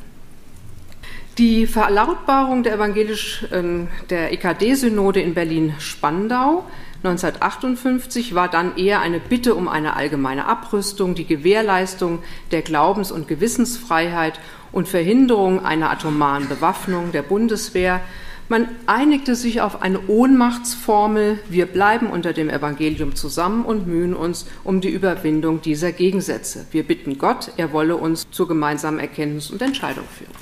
Die 1.39 1.69
Verlautbarung 1.69 2.65
der 2.65 2.75
evangelisch 2.75 3.47
ähm, 3.53 3.87
der 4.11 4.33
EKD-Synode 4.33 5.21
in 5.21 5.35
Berlin-Spandau 5.35 6.65
1958 7.05 8.37
war 8.37 8.49
dann 8.49 8.77
eher 8.77 9.01
eine 9.01 9.19
Bitte 9.19 9.57
um 9.57 9.67
eine 9.67 9.97
allgemeine 9.97 10.47
Abrüstung, 10.47 11.17
die 11.17 11.27
Gewährleistung 11.27 12.21
der 12.53 12.63
Glaubens- 12.63 13.11
und 13.11 13.27
Gewissensfreiheit 13.27 14.39
und 14.71 14.89
Verhinderung 14.89 15.65
einer 15.65 15.91
atomaren 15.91 16.49
Bewaffnung 16.49 17.11
der 17.11 17.23
Bundeswehr. 17.23 18.01
Man 18.49 18.69
einigte 18.87 19.35
sich 19.35 19.61
auf 19.63 19.83
eine 19.83 20.09
Ohnmachtsformel, 20.09 21.41
wir 21.49 21.67
bleiben 21.67 22.09
unter 22.09 22.33
dem 22.33 22.49
Evangelium 22.49 23.17
zusammen 23.17 23.65
und 23.65 23.89
mühen 23.89 24.15
uns 24.15 24.47
um 24.63 24.81
die 24.81 24.91
Überwindung 24.91 25.61
dieser 25.61 25.91
Gegensätze. 25.91 26.67
Wir 26.71 26.85
bitten 26.85 27.19
Gott, 27.19 27.51
er 27.57 27.73
wolle 27.73 27.97
uns 27.97 28.27
zur 28.31 28.47
gemeinsamen 28.47 29.01
Erkenntnis 29.01 29.51
und 29.51 29.61
Entscheidung 29.61 30.05
führen. 30.17 30.33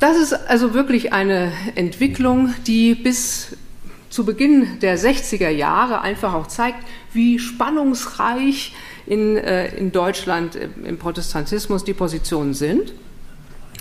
Das 0.00 0.16
ist 0.16 0.32
also 0.32 0.74
wirklich 0.74 1.12
eine 1.12 1.52
Entwicklung, 1.74 2.54
die 2.66 2.94
bis 2.94 3.56
zu 4.10 4.24
Beginn 4.24 4.80
der 4.80 4.98
60er 4.98 5.48
Jahre 5.48 6.02
einfach 6.02 6.34
auch 6.34 6.48
zeigt, 6.48 6.78
wie 7.12 7.38
spannungsreich 7.38 8.74
in, 9.06 9.36
äh, 9.36 9.74
in 9.76 9.92
Deutschland 9.92 10.58
im 10.84 10.98
Protestantismus 10.98 11.84
die 11.84 11.94
Positionen 11.94 12.52
sind. 12.52 12.92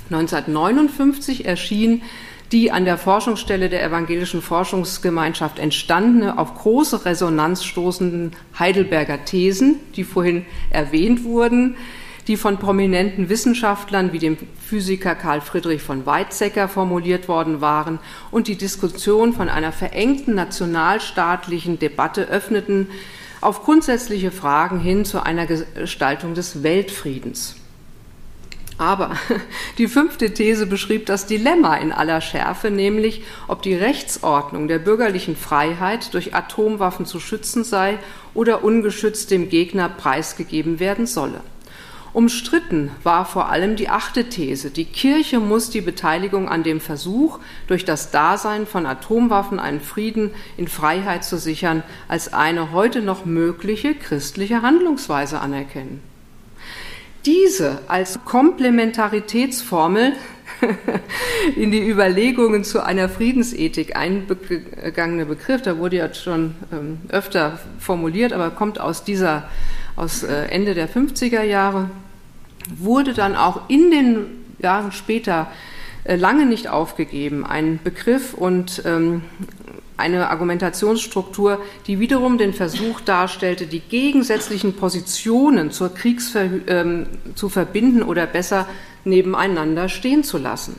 1959 0.10 1.46
erschien 1.46 2.02
die 2.52 2.72
an 2.72 2.86
der 2.86 2.98
Forschungsstelle 2.98 3.70
der 3.70 3.84
Evangelischen 3.84 4.42
Forschungsgemeinschaft 4.42 5.60
entstandene, 5.60 6.38
auf 6.40 6.56
große 6.56 7.06
Resonanz 7.06 7.64
stoßenden 7.64 8.32
Heidelberger 8.58 9.24
Thesen, 9.26 9.76
die 9.96 10.04
vorhin 10.04 10.46
erwähnt 10.72 11.24
wurden, 11.24 11.76
die 12.30 12.38
von 12.38 12.60
prominenten 12.60 13.28
Wissenschaftlern 13.28 14.14
wie 14.14 14.20
dem 14.20 14.38
Physiker 14.64 15.16
Karl 15.16 15.42
Friedrich 15.42 15.82
von 15.82 16.06
Weizsäcker 16.06 16.68
formuliert 16.68 17.28
worden 17.28 17.60
waren 17.60 17.98
und 18.30 18.48
die 18.48 18.56
Diskussion 18.56 19.34
von 19.34 19.50
einer 19.50 19.72
verengten 19.72 20.36
nationalstaatlichen 20.36 21.80
Debatte 21.80 22.28
öffneten, 22.30 22.88
auf 23.42 23.64
grundsätzliche 23.64 24.30
Fragen 24.30 24.80
hin 24.80 25.06
zu 25.06 25.26
einer 25.26 25.48
Gestaltung 25.48 26.36
des 26.36 26.62
Weltfriedens. 26.62 27.56
Aber 28.78 29.16
die 29.80 29.88
fünfte 29.88 30.32
These 30.32 30.68
beschrieb 30.68 31.08
das 31.08 31.26
Dilemma 31.26 31.78
in 31.78 31.92
aller 31.92 32.22
Schärfe, 32.22 32.70
nämlich 32.70 33.24
ob 33.48 33.64
die 33.64 33.74
Rechtsordnung 33.74 34.68
der 34.68 34.78
bürgerlichen 34.78 35.36
Freiheit 35.36 36.14
durch 36.14 36.36
Atomwaffen 36.36 37.08
zu 37.08 37.20
schützen 37.20 37.64
sei 37.64 37.98
oder 38.36 38.64
ungeschützt 38.64 39.32
dem 39.32 39.50
Gegner 39.50 39.90
preisgegeben 39.90 40.80
werden 40.80 41.08
solle. 41.08 41.42
Umstritten 42.12 42.92
war 43.04 43.26
vor 43.26 43.50
allem 43.50 43.76
die 43.76 43.90
achte 43.90 44.30
These. 44.30 44.72
Die 44.72 44.86
Kirche 44.86 45.40
muss 45.40 45.70
die 45.70 45.82
Beteiligung 45.82 46.50
an 46.50 46.64
dem 46.64 46.80
Versuch, 46.82 47.40
durch 47.68 47.86
das 47.86 48.12
Dasein 48.12 48.66
von 48.66 48.86
Atomwaffen 48.86 49.60
einen 49.60 49.82
Frieden 49.82 50.32
in 50.58 50.68
Freiheit 50.68 51.24
zu 51.24 51.38
sichern, 51.38 51.84
als 52.08 52.34
eine 52.34 52.72
heute 52.72 53.02
noch 53.02 53.26
mögliche 53.26 53.94
christliche 53.94 54.62
Handlungsweise 54.62 55.40
anerkennen. 55.40 56.02
Diese 57.26 57.82
als 57.88 58.20
Komplementaritätsformel 58.26 60.14
in 61.56 61.70
die 61.70 61.88
Überlegungen 61.88 62.64
zu 62.64 62.84
einer 62.84 63.08
Friedensethik 63.08 63.96
eingegangene 63.96 65.26
Begriff, 65.26 65.62
da 65.62 65.78
wurde 65.78 65.98
ja 65.98 66.14
schon 66.14 66.56
ähm, 66.72 67.00
öfter 67.10 67.60
formuliert, 67.78 68.34
aber 68.34 68.50
kommt 68.52 68.80
aus 68.80 69.04
dieser 69.04 69.50
aus 70.00 70.24
äh, 70.24 70.46
Ende 70.46 70.74
der 70.74 70.90
50er 70.90 71.44
Jahre, 71.44 71.90
wurde 72.78 73.14
dann 73.14 73.36
auch 73.36 73.70
in 73.70 73.92
den 73.92 74.26
Jahren 74.60 74.92
später 74.92 75.52
äh, 76.04 76.16
lange 76.16 76.46
nicht 76.46 76.70
aufgegeben. 76.70 77.46
Ein 77.46 77.80
Begriff 77.84 78.34
und 78.34 78.82
ähm, 78.86 79.22
eine 79.98 80.30
Argumentationsstruktur, 80.30 81.62
die 81.88 82.00
wiederum 82.00 82.38
den 82.38 82.54
Versuch 82.54 83.02
darstellte, 83.02 83.68
die 83.68 83.82
gegensätzlichen 83.82 84.74
Positionen 84.74 85.72
zur 85.72 85.94
Kriegsver 85.94 86.46
ähm, 86.68 87.08
zu 87.36 87.50
verbinden 87.50 88.02
oder 88.02 88.26
besser 88.26 88.66
nebeneinander 89.04 89.90
stehen 89.90 90.24
zu 90.24 90.38
lassen. 90.38 90.78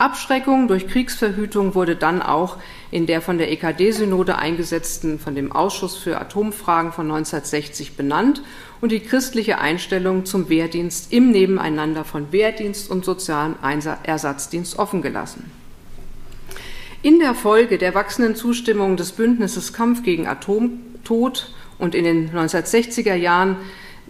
Abschreckung 0.00 0.66
durch 0.66 0.88
Kriegsverhütung 0.88 1.74
wurde 1.74 1.94
dann 1.94 2.22
auch 2.22 2.56
in 2.90 3.04
der 3.06 3.20
von 3.20 3.36
der 3.36 3.52
EKD-Synode 3.52 4.38
eingesetzten, 4.38 5.18
von 5.18 5.34
dem 5.34 5.52
Ausschuss 5.52 5.96
für 5.96 6.18
Atomfragen 6.18 6.90
von 6.92 7.04
1960 7.04 7.96
benannt 7.96 8.42
und 8.80 8.92
die 8.92 9.00
christliche 9.00 9.58
Einstellung 9.58 10.24
zum 10.24 10.48
Wehrdienst 10.48 11.12
im 11.12 11.30
Nebeneinander 11.30 12.04
von 12.04 12.32
Wehrdienst 12.32 12.90
und 12.90 13.04
sozialem 13.04 13.56
Ersatzdienst 14.02 14.78
offengelassen. 14.78 15.50
In 17.02 17.18
der 17.18 17.34
Folge 17.34 17.76
der 17.76 17.94
wachsenden 17.94 18.36
Zustimmung 18.36 18.96
des 18.96 19.12
Bündnisses 19.12 19.74
Kampf 19.74 20.02
gegen 20.02 20.26
Atomtod 20.26 21.52
und 21.78 21.94
in 21.94 22.04
den 22.04 22.30
1960er 22.30 23.14
Jahren 23.14 23.56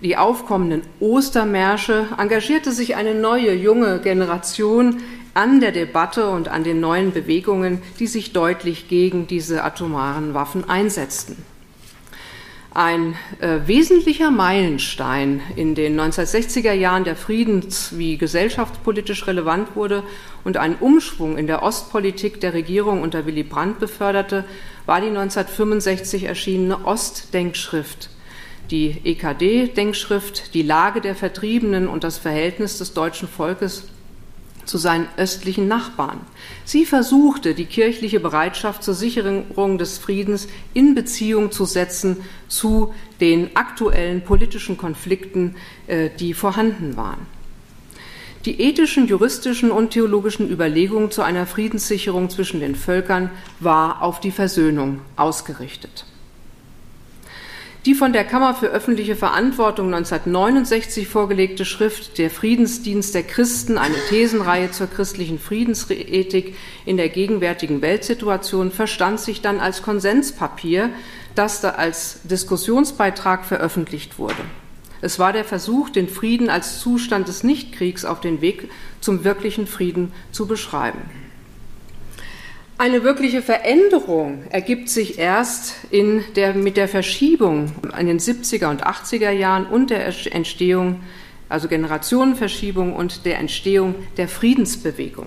die 0.03 0.17
aufkommenden 0.17 0.83
Ostermärsche 0.99 2.07
engagierte 2.17 2.73
sich 2.73 2.97
eine 2.97 3.15
neue 3.15 3.53
junge 3.53 4.01
Generation 4.01 5.03
an 5.35 5.61
der 5.61 5.73
Debatte 5.73 6.29
und 6.29 6.49
an 6.49 6.65
den 6.65 6.81
neuen 6.81 7.13
Bewegungen, 7.13 7.83
die 7.99 8.07
sich 8.07 8.33
deutlich 8.33 8.89
gegen 8.89 9.26
diese 9.26 9.65
atomaren 9.65 10.35
Waffen 10.35 10.69
einsetzten. 10.69 11.37
Ein 12.73 13.17
äh, 13.41 13.59
wesentlicher 13.67 14.31
Meilenstein 14.31 15.41
in 15.57 15.75
den 15.75 16.00
1960er 16.00 16.73
Jahren, 16.73 17.02
der 17.02 17.17
Friedens- 17.17 17.99
wie 17.99 18.17
gesellschaftspolitisch 18.17 19.26
relevant 19.26 19.75
wurde 19.75 20.04
und 20.45 20.57
einen 20.57 20.76
Umschwung 20.76 21.37
in 21.37 21.49
der 21.49 21.65
Ostpolitik 21.65 22.41
der 22.41 22.54
Regierung 22.54 23.02
unter 23.02 23.26
Willy 23.26 23.43
Brandt 23.43 23.81
beförderte, 23.81 24.45
war 24.87 25.00
die 25.00 25.09
1965 25.09 26.25
erschienene 26.25 26.85
Ostdenkschrift, 26.87 28.09
die 28.71 29.00
EKD-Denkschrift, 29.02 30.54
die 30.54 30.63
Lage 30.63 31.00
der 31.00 31.17
Vertriebenen 31.17 31.89
und 31.89 32.04
das 32.04 32.19
Verhältnis 32.19 32.78
des 32.78 32.95
deutschen 32.95 33.26
Volkes 33.26 33.89
zu 34.71 34.78
seinen 34.78 35.09
östlichen 35.17 35.67
Nachbarn. 35.67 36.21
Sie 36.65 36.87
versuchte, 36.87 37.54
die 37.54 37.65
kirchliche 37.65 38.21
Bereitschaft 38.21 38.85
zur 38.85 38.95
Sicherung 38.95 39.78
des 39.78 39.99
Friedens 39.99 40.47
in 40.75 40.95
Beziehung 40.95 41.50
zu 41.50 41.65
setzen 41.65 42.19
zu 42.47 42.95
den 43.21 43.56
aktuellen 43.56 44.23
politischen 44.23 44.76
Konflikten, 44.76 45.56
äh, 45.89 46.09
die 46.21 46.35
vorhanden 46.35 46.97
waren. 46.97 47.26
Die 48.45 48.61
ethischen, 48.61 49.09
juristischen 49.09 49.73
und 49.73 49.91
theologischen 49.91 50.49
Überlegungen 50.49 51.11
zu 51.11 51.23
einer 51.23 51.47
Friedenssicherung 51.47 52.30
zwischen 52.30 52.61
den 52.61 52.76
Völkern 52.76 53.30
war 53.59 54.02
auf 54.02 54.21
die 54.21 54.30
Versöhnung 54.30 55.00
ausgerichtet. 55.17 56.06
Die 57.86 57.95
von 57.95 58.12
der 58.12 58.25
Kammer 58.25 58.54
für 58.54 58.66
öffentliche 58.66 59.16
Verantwortung 59.16 59.86
1969 59.86 61.08
vorgelegte 61.08 61.64
Schrift 61.64 62.19
Der 62.19 62.28
Friedensdienst 62.28 63.14
der 63.14 63.23
Christen, 63.23 63.78
eine 63.78 63.95
Thesenreihe 64.10 64.71
zur 64.71 64.86
christlichen 64.86 65.38
Friedensethik 65.38 66.56
in 66.84 66.99
der 66.99 67.08
gegenwärtigen 67.08 67.80
Weltsituation, 67.80 68.71
verstand 68.71 69.19
sich 69.19 69.40
dann 69.40 69.60
als 69.60 69.80
Konsenspapier, 69.80 70.90
das 71.34 71.62
da 71.62 71.71
als 71.71 72.21
Diskussionsbeitrag 72.25 73.47
veröffentlicht 73.47 74.19
wurde. 74.19 74.45
Es 75.00 75.19
war 75.19 75.32
der 75.32 75.47
Versuch, 75.47 75.88
den 75.88 76.10
Frieden 76.10 76.50
als 76.50 76.80
Zustand 76.80 77.28
des 77.28 77.45
Nichtkriegs 77.45 78.04
auf 78.04 78.21
den 78.21 78.43
Weg 78.43 78.71
zum 79.00 79.25
wirklichen 79.25 79.66
Frieden 79.66 80.12
zu 80.32 80.47
beschreiben. 80.47 81.00
Eine 82.80 83.04
wirkliche 83.04 83.43
Veränderung 83.43 84.45
ergibt 84.49 84.88
sich 84.88 85.19
erst 85.19 85.75
in 85.90 86.25
der, 86.34 86.54
mit 86.54 86.78
der 86.78 86.88
Verschiebung 86.88 87.73
in 87.99 88.06
den 88.06 88.19
70er 88.19 88.71
und 88.71 88.86
80er 88.86 89.28
Jahren 89.32 89.66
und 89.66 89.90
der 89.90 90.06
Entstehung, 90.34 91.02
also 91.50 91.69
Generationenverschiebung 91.69 92.97
und 92.97 93.26
der 93.26 93.38
Entstehung 93.38 93.97
der 94.16 94.28
Friedensbewegung. 94.28 95.26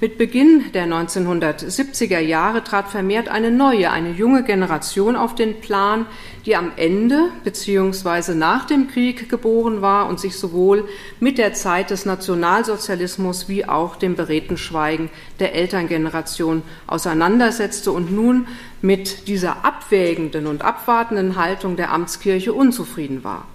Mit 0.00 0.16
Beginn 0.16 0.70
der 0.74 0.86
1970er 0.86 2.20
Jahre 2.20 2.62
trat 2.62 2.88
vermehrt 2.88 3.28
eine 3.28 3.50
neue, 3.50 3.90
eine 3.90 4.12
junge 4.12 4.44
Generation 4.44 5.16
auf 5.16 5.34
den 5.34 5.58
Plan, 5.60 6.06
die 6.46 6.54
am 6.54 6.70
Ende 6.76 7.30
bzw. 7.42 8.34
nach 8.34 8.64
dem 8.64 8.86
Krieg 8.86 9.28
geboren 9.28 9.82
war 9.82 10.08
und 10.08 10.20
sich 10.20 10.36
sowohl 10.36 10.86
mit 11.18 11.36
der 11.36 11.52
Zeit 11.52 11.90
des 11.90 12.06
Nationalsozialismus 12.06 13.48
wie 13.48 13.64
auch 13.64 13.96
dem 13.96 14.14
beredten 14.14 14.56
Schweigen 14.56 15.10
der 15.40 15.56
Elterngeneration 15.56 16.62
auseinandersetzte 16.86 17.90
und 17.90 18.12
nun 18.12 18.46
mit 18.80 19.26
dieser 19.26 19.64
abwägenden 19.64 20.46
und 20.46 20.62
abwartenden 20.62 21.34
Haltung 21.34 21.74
der 21.74 21.90
Amtskirche 21.90 22.52
unzufrieden 22.52 23.24
war. 23.24 23.48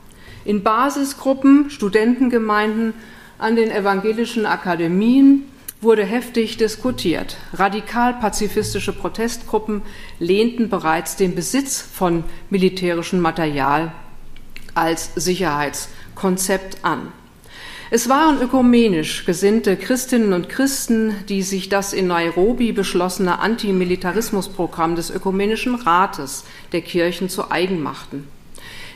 In 0.43 0.61
Basisgruppen, 0.61 1.69
Studentengemeinden, 1.69 2.95
an 3.37 3.55
den 3.55 3.71
evangelischen 3.71 4.45
Akademien, 4.45 5.45
wurde 5.83 6.05
heftig 6.05 6.57
diskutiert. 6.57 7.37
Radikal-pazifistische 7.53 8.93
Protestgruppen 8.93 9.81
lehnten 10.19 10.69
bereits 10.69 11.15
den 11.15 11.35
Besitz 11.35 11.81
von 11.81 12.23
militärischem 12.49 13.19
Material 13.19 13.91
als 14.73 15.11
Sicherheitskonzept 15.15 16.83
an. 16.83 17.11
Es 17.91 18.09
waren 18.09 18.41
ökumenisch 18.41 19.23
gesinnte 19.25 19.77
Christinnen 19.77 20.33
und 20.33 20.49
Christen, 20.49 21.13
die 21.29 21.43
sich 21.43 21.69
das 21.69 21.93
in 21.93 22.07
Nairobi 22.07 22.71
beschlossene 22.71 23.37
Antimilitarismusprogramm 23.37 24.95
des 24.95 25.11
Ökumenischen 25.11 25.75
Rates 25.75 26.43
der 26.71 26.81
Kirchen 26.81 27.29
zu 27.29 27.51
eigen 27.51 27.83
machten. 27.83 28.27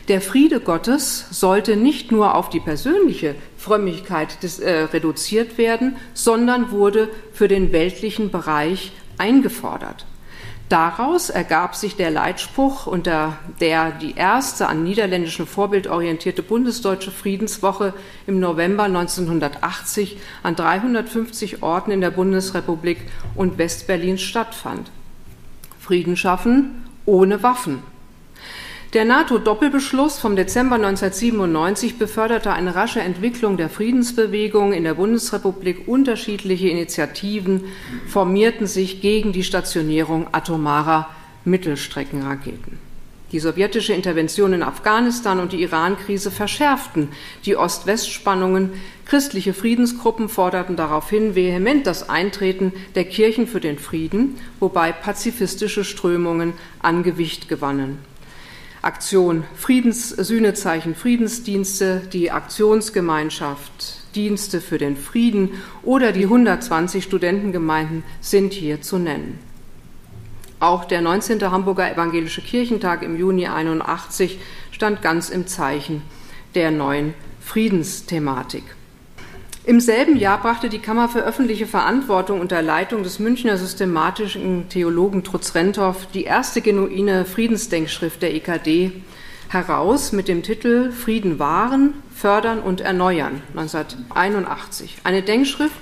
Der 0.08 0.22
Friede 0.22 0.62
Gottes 0.62 1.26
sollte 1.32 1.76
nicht 1.76 2.14
nur 2.14 2.36
auf 2.36 2.50
die 2.50 2.62
persönliche 2.62 3.36
Frömmigkeit 3.58 4.42
des, 4.42 4.60
äh, 4.60 4.84
reduziert 4.84 5.58
werden, 5.58 5.98
sondern 6.14 6.72
wurde 6.72 7.10
für 7.34 7.50
den 7.50 7.74
weltlichen 7.74 8.32
Bereich 8.32 8.94
eingefordert. 9.18 10.06
Daraus 10.70 11.30
ergab 11.30 11.76
sich 11.76 11.98
der 11.98 12.12
Leitspruch, 12.12 12.88
unter 12.88 13.38
der 13.60 13.92
die 13.92 14.16
erste 14.16 14.68
an 14.68 14.84
niederländischem 14.84 15.48
Vorbild 15.48 15.88
orientierte 15.88 16.44
bundesdeutsche 16.44 17.12
Friedenswoche 17.12 17.94
im 18.28 18.40
November 18.40 18.84
1980 18.84 20.18
an 20.44 20.56
350 20.56 21.64
Orten 21.64 21.92
in 21.92 22.02
der 22.02 22.12
Bundesrepublik 22.12 23.00
und 23.36 23.58
Westberlin 23.58 24.18
stattfand. 24.18 24.90
Frieden 25.80 26.16
schaffen 26.16 26.86
ohne 27.06 27.44
Waffen. 27.44 27.82
Der 28.94 29.04
NATO-Doppelbeschluss 29.04 30.18
vom 30.18 30.38
Dezember 30.38 30.76
1997 30.76 31.98
beförderte 31.98 32.54
eine 32.54 32.74
rasche 32.74 33.02
Entwicklung 33.02 33.58
der 33.58 33.68
Friedensbewegung 33.68 34.72
in 34.72 34.86
der 34.86 34.94
Bundesrepublik. 34.94 35.90
Unterschiedliche 35.90 36.70
Initiativen 36.70 37.66
formierten 38.08 38.66
sich 38.66 39.02
gegen 39.02 39.34
die 39.34 39.44
Stationierung 39.44 40.34
atomarer 40.34 41.10
Mittelstreckenraketen. 41.44 42.80
Die 43.34 43.40
sowjetische 43.40 43.92
Intervention 43.92 44.54
in 44.54 44.64
Afghanistan 44.64 45.42
und 45.42 45.52
die 45.52 45.64
Iran-Krise 45.64 46.32
verschärften 46.32 47.10
die 47.44 47.58
Ost-West-Spannungen. 47.58 48.72
Christliche 49.06 49.54
Friedensgruppen 49.54 50.30
forderten 50.30 50.78
daraufhin 50.78 51.36
vehement 51.36 51.86
das 51.86 52.08
Eintreten 52.08 52.72
der 52.96 53.04
Kirchen 53.04 53.48
für 53.48 53.60
den 53.60 53.80
Frieden, 53.80 54.38
wobei 54.62 54.94
pazifistische 54.94 55.84
Strömungen 55.84 56.54
an 56.80 57.04
Gewicht 57.04 57.50
gewannen. 57.50 57.98
Aktion 58.88 59.44
Friedens, 59.54 60.12
Sühnezeichen 60.12 60.96
Friedensdienste, 60.96 62.04
die 62.14 62.32
Aktionsgemeinschaft 62.32 64.16
Dienste 64.16 64.62
für 64.62 64.78
den 64.78 64.96
Frieden 64.96 65.62
oder 65.84 66.14
die 66.14 66.24
120 66.24 67.04
Studentengemeinden 67.04 68.06
sind 68.22 68.54
hier 68.54 68.82
zu 68.82 68.98
nennen. 68.98 69.40
Auch 70.62 70.86
der 70.86 71.02
19. 71.02 71.52
Hamburger 71.52 71.92
Evangelische 71.92 72.42
Kirchentag 72.42 73.04
im 73.04 73.18
Juni 73.18 73.48
81 73.48 74.40
stand 74.72 75.02
ganz 75.02 75.28
im 75.28 75.48
Zeichen 75.48 76.02
der 76.56 76.72
neuen 76.72 77.14
Friedensthematik. 77.42 78.77
Im 79.68 79.82
selben 79.82 80.16
Jahr 80.16 80.40
brachte 80.40 80.70
die 80.70 80.80
Kammer 80.80 81.10
für 81.10 81.20
öffentliche 81.20 81.68
Verantwortung 81.68 82.40
unter 82.40 82.62
Leitung 82.62 83.04
des 83.04 83.20
Münchner 83.20 83.58
systematischen 83.58 84.70
Theologen 84.70 85.26
Trutz 85.26 85.56
Renthoff 85.56 86.08
die 86.14 86.24
erste 86.24 86.62
genuine 86.62 87.26
Friedensdenkschrift 87.26 88.22
der 88.22 88.34
EKD 88.34 88.94
heraus 89.50 90.14
mit 90.14 90.30
dem 90.30 90.42
Titel 90.42 90.94
Frieden 90.94 91.38
wahren, 91.38 91.96
fördern 92.16 92.60
und 92.60 92.80
erneuern 92.80 93.42
1981. 93.58 95.00
Eine 95.04 95.22
Denkschrift, 95.22 95.76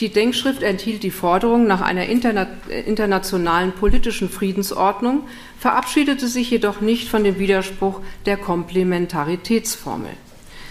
die 0.00 0.10
Denkschrift 0.10 0.62
enthielt 0.62 1.02
die 1.02 1.10
Forderung 1.10 1.66
nach 1.66 1.80
einer 1.80 2.04
interna 2.04 2.46
internationalen 2.84 3.72
politischen 3.72 4.28
Friedensordnung, 4.28 5.26
verabschiedete 5.58 6.28
sich 6.28 6.50
jedoch 6.50 6.82
nicht 6.82 7.08
von 7.08 7.24
dem 7.24 7.38
Widerspruch 7.38 8.02
der 8.26 8.36
Komplementaritätsformel. 8.36 10.10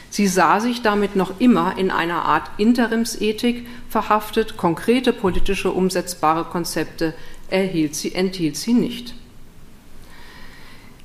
Sie 0.10 0.28
sah 0.28 0.60
sich 0.60 0.82
damit 0.82 1.16
noch 1.16 1.40
immer 1.40 1.78
in 1.78 1.92
einer 1.92 2.26
Art 2.26 2.50
Interimsethik 2.58 3.68
verhaftet, 3.90 4.58
konkrete 4.58 5.14
politische 5.14 5.72
umsetzbare 5.72 6.46
Konzepte 6.46 7.14
erhielt 7.50 7.96
sie, 7.96 8.16
enthielt 8.16 8.58
sie 8.58 8.74
nicht. 8.74 9.14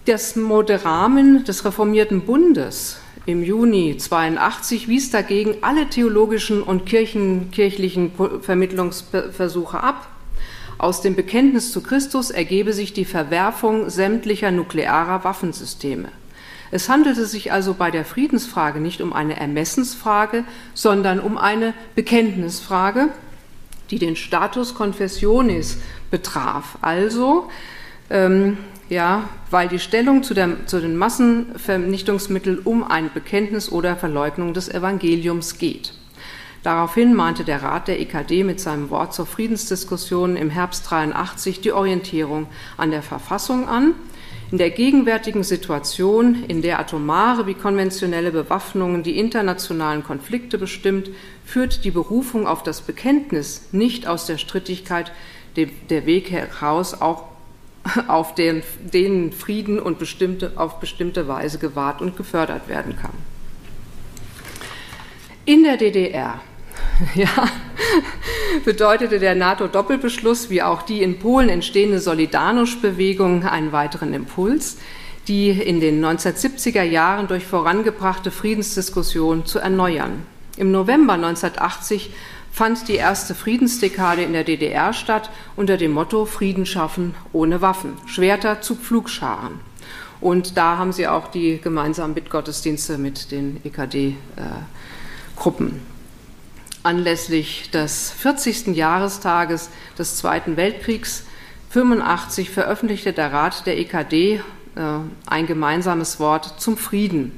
Das 0.07 0.37
Moderamen 0.37 1.45
des 1.45 1.65
Reformierten 1.65 2.23
Bundes 2.23 2.99
im 3.27 3.43
Juni 3.43 3.97
82 3.97 4.87
wies 4.89 5.11
dagegen 5.11 5.57
alle 5.63 5.89
theologischen 5.89 6.63
und 6.63 6.85
kirchen, 6.85 7.51
kirchlichen 7.51 8.13
Vermittlungsversuche 8.43 9.83
ab. 9.83 10.09
Aus 10.77 11.01
dem 11.01 11.15
Bekenntnis 11.15 11.73
zu 11.73 11.83
Christus 11.83 12.31
ergebe 12.31 12.75
sich 12.75 12.93
die 12.93 13.07
Verwerfung 13.07 13.89
sämtlicher 13.89 14.51
nuklearer 14.51 15.25
Waffensysteme. 15.25 16.09
Es 16.75 16.89
handelte 16.89 17.25
sich 17.25 17.53
also 17.53 17.75
bei 17.75 17.93
der 17.93 18.05
Friedensfrage 18.05 18.81
nicht 18.81 19.01
um 19.01 19.13
eine 19.13 19.37
Ermessensfrage, 19.37 20.43
sondern 20.75 21.21
um 21.21 21.39
eine 21.39 21.73
Bekenntnisfrage, 21.95 23.11
die 23.93 24.01
den 24.01 24.17
Status 24.17 24.75
Confessionis 24.75 25.79
betraf. 26.11 26.77
Also, 26.81 27.49
ähm, 28.11 28.57
ja, 28.89 29.29
weil 29.53 29.69
die 29.69 29.79
Stellung 29.79 30.25
zu, 30.25 30.35
der, 30.35 30.67
zu 30.67 30.81
den 30.81 30.97
Massenvernichtungsmitteln 30.97 32.59
um 32.65 32.83
ein 32.83 33.09
Bekenntnis 33.15 33.71
oder 33.71 33.95
Verleugnung 33.95 34.53
des 34.53 34.69
Evangeliums 34.69 35.59
geht. 35.59 35.95
Daraufhin 36.65 37.15
mahnte 37.15 37.45
der 37.45 37.63
Rat 37.63 37.87
der 37.87 38.01
EKD 38.01 38.43
mit 38.43 38.59
seinem 38.59 38.91
Wort 38.91 39.15
zur 39.15 39.27
Friedensdiskussion 39.27 40.35
im 40.35 40.51
Herbst 40.51 40.91
83 40.91 41.61
die 41.61 41.71
Orientierung 41.71 42.49
an 42.77 42.91
der 42.91 43.03
Verfassung 43.03 43.69
an 43.69 43.95
in 44.51 44.59
der 44.59 44.71
gegenwärtigen 44.71 45.43
Situation, 45.43 46.45
in 46.49 46.63
der 46.63 46.79
atomare 46.79 47.47
wie 47.47 47.55
konventionelle 47.55 48.31
Bewaffnungen 48.31 49.03
die 49.03 49.19
internationalen 49.19 50.05
Konflikte 50.05 50.59
bestimmt, 50.59 51.11
führt 51.45 51.85
die 51.85 51.91
Berufung 51.91 52.47
auf 52.47 52.63
das 52.63 52.81
Bekenntnis 52.83 53.69
nicht 53.73 54.07
aus 54.07 54.27
der 54.27 54.39
Strittigkeit 54.39 55.13
der 55.57 56.07
Weg 56.07 56.31
heraus, 56.31 57.01
auch 57.01 57.25
auf 58.09 58.35
den, 58.35 58.63
denen 58.81 59.33
Frieden 59.33 59.79
und 59.79 59.99
bestimmte, 59.99 60.53
auf 60.57 60.81
bestimmte 60.81 61.29
Weise 61.29 61.59
gewahrt 61.59 62.01
und 62.01 62.17
gefördert 62.17 62.69
werden 62.69 62.97
kann. 62.97 63.13
In 65.45 65.63
der 65.65 65.77
DDR 65.77 66.41
ja, 67.15 67.49
bedeutete 68.65 69.19
der 69.19 69.35
NATO-Doppelbeschluss 69.35 70.51
wie 70.51 70.63
auch 70.63 70.83
die 70.83 71.03
in 71.03 71.19
Polen 71.19 71.49
entstehende 71.49 71.99
Solidarność-Bewegung 71.99 73.45
einen 73.45 73.73
weiteren 73.73 74.15
Impuls, 74.15 74.77
die 75.29 75.51
in 75.51 75.81
den 75.81 76.05
1970er 76.05 76.83
Jahren 76.83 77.29
durch 77.29 77.45
vorangebrachte 77.45 78.31
Friedensdiskussion 78.31 79.47
zu 79.47 79.59
erneuern. 79.59 80.27
Im 80.57 80.71
November 80.71 81.15
1980 81.15 82.13
fand 82.53 82.87
die 82.87 82.95
erste 82.95 83.35
Friedensdekade 83.35 84.23
in 84.23 84.33
der 84.33 84.45
DDR 84.45 84.93
statt 84.93 85.31
unter 85.57 85.77
dem 85.77 85.91
Motto 85.91 86.25
Frieden 86.25 86.67
schaffen 86.67 87.17
ohne 87.33 87.61
Waffen, 87.61 87.95
Schwerter 88.07 88.61
zu 88.61 88.77
Pflugscharen. 88.77 89.59
Und 90.21 90.57
da 90.57 90.79
haben 90.79 90.93
sie 90.93 91.09
auch 91.09 91.27
die 91.29 91.61
gemeinsamen 91.61 92.15
Bittgottesdienste 92.15 92.97
mit 92.97 93.33
den 93.33 93.61
EKD-Gruppen. 93.65 95.94
Anlässlich 96.85 97.71
des 97.71 98.11
40. 98.11 98.77
Jahrestages 98.77 99.71
des 99.99 100.17
Zweiten 100.17 100.59
Weltkriegs 100.59 101.25
85 101.71 102.51
veröffentlichte 102.51 103.15
der 103.15 103.33
Rat 103.33 103.65
der 103.65 103.79
EKD 103.79 104.35
äh, 104.35 104.41
ein 105.25 105.47
gemeinsames 105.47 106.21
Wort 106.21 106.61
zum 106.61 106.77
Frieden. 106.77 107.33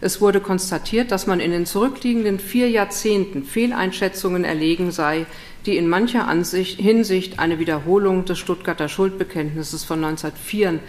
Es 0.00 0.20
wurde 0.20 0.40
konstatiert, 0.40 1.12
dass 1.12 1.28
man 1.28 1.38
in 1.38 1.52
den 1.52 1.66
zurückliegenden 1.66 2.40
vier 2.40 2.68
Jahrzehnten 2.68 3.44
Fehleinschätzungen 3.44 4.42
erlegen 4.42 4.90
sei, 4.90 5.26
die 5.66 5.76
in 5.76 5.88
mancher 5.88 6.26
Ansicht, 6.26 6.80
Hinsicht 6.80 7.38
eine 7.38 7.60
Wiederholung 7.60 8.24
des 8.24 8.40
Stuttgarter 8.40 8.88
Schuldbekenntnisses 8.88 9.84
von 9.84 10.02
1904 10.04 10.80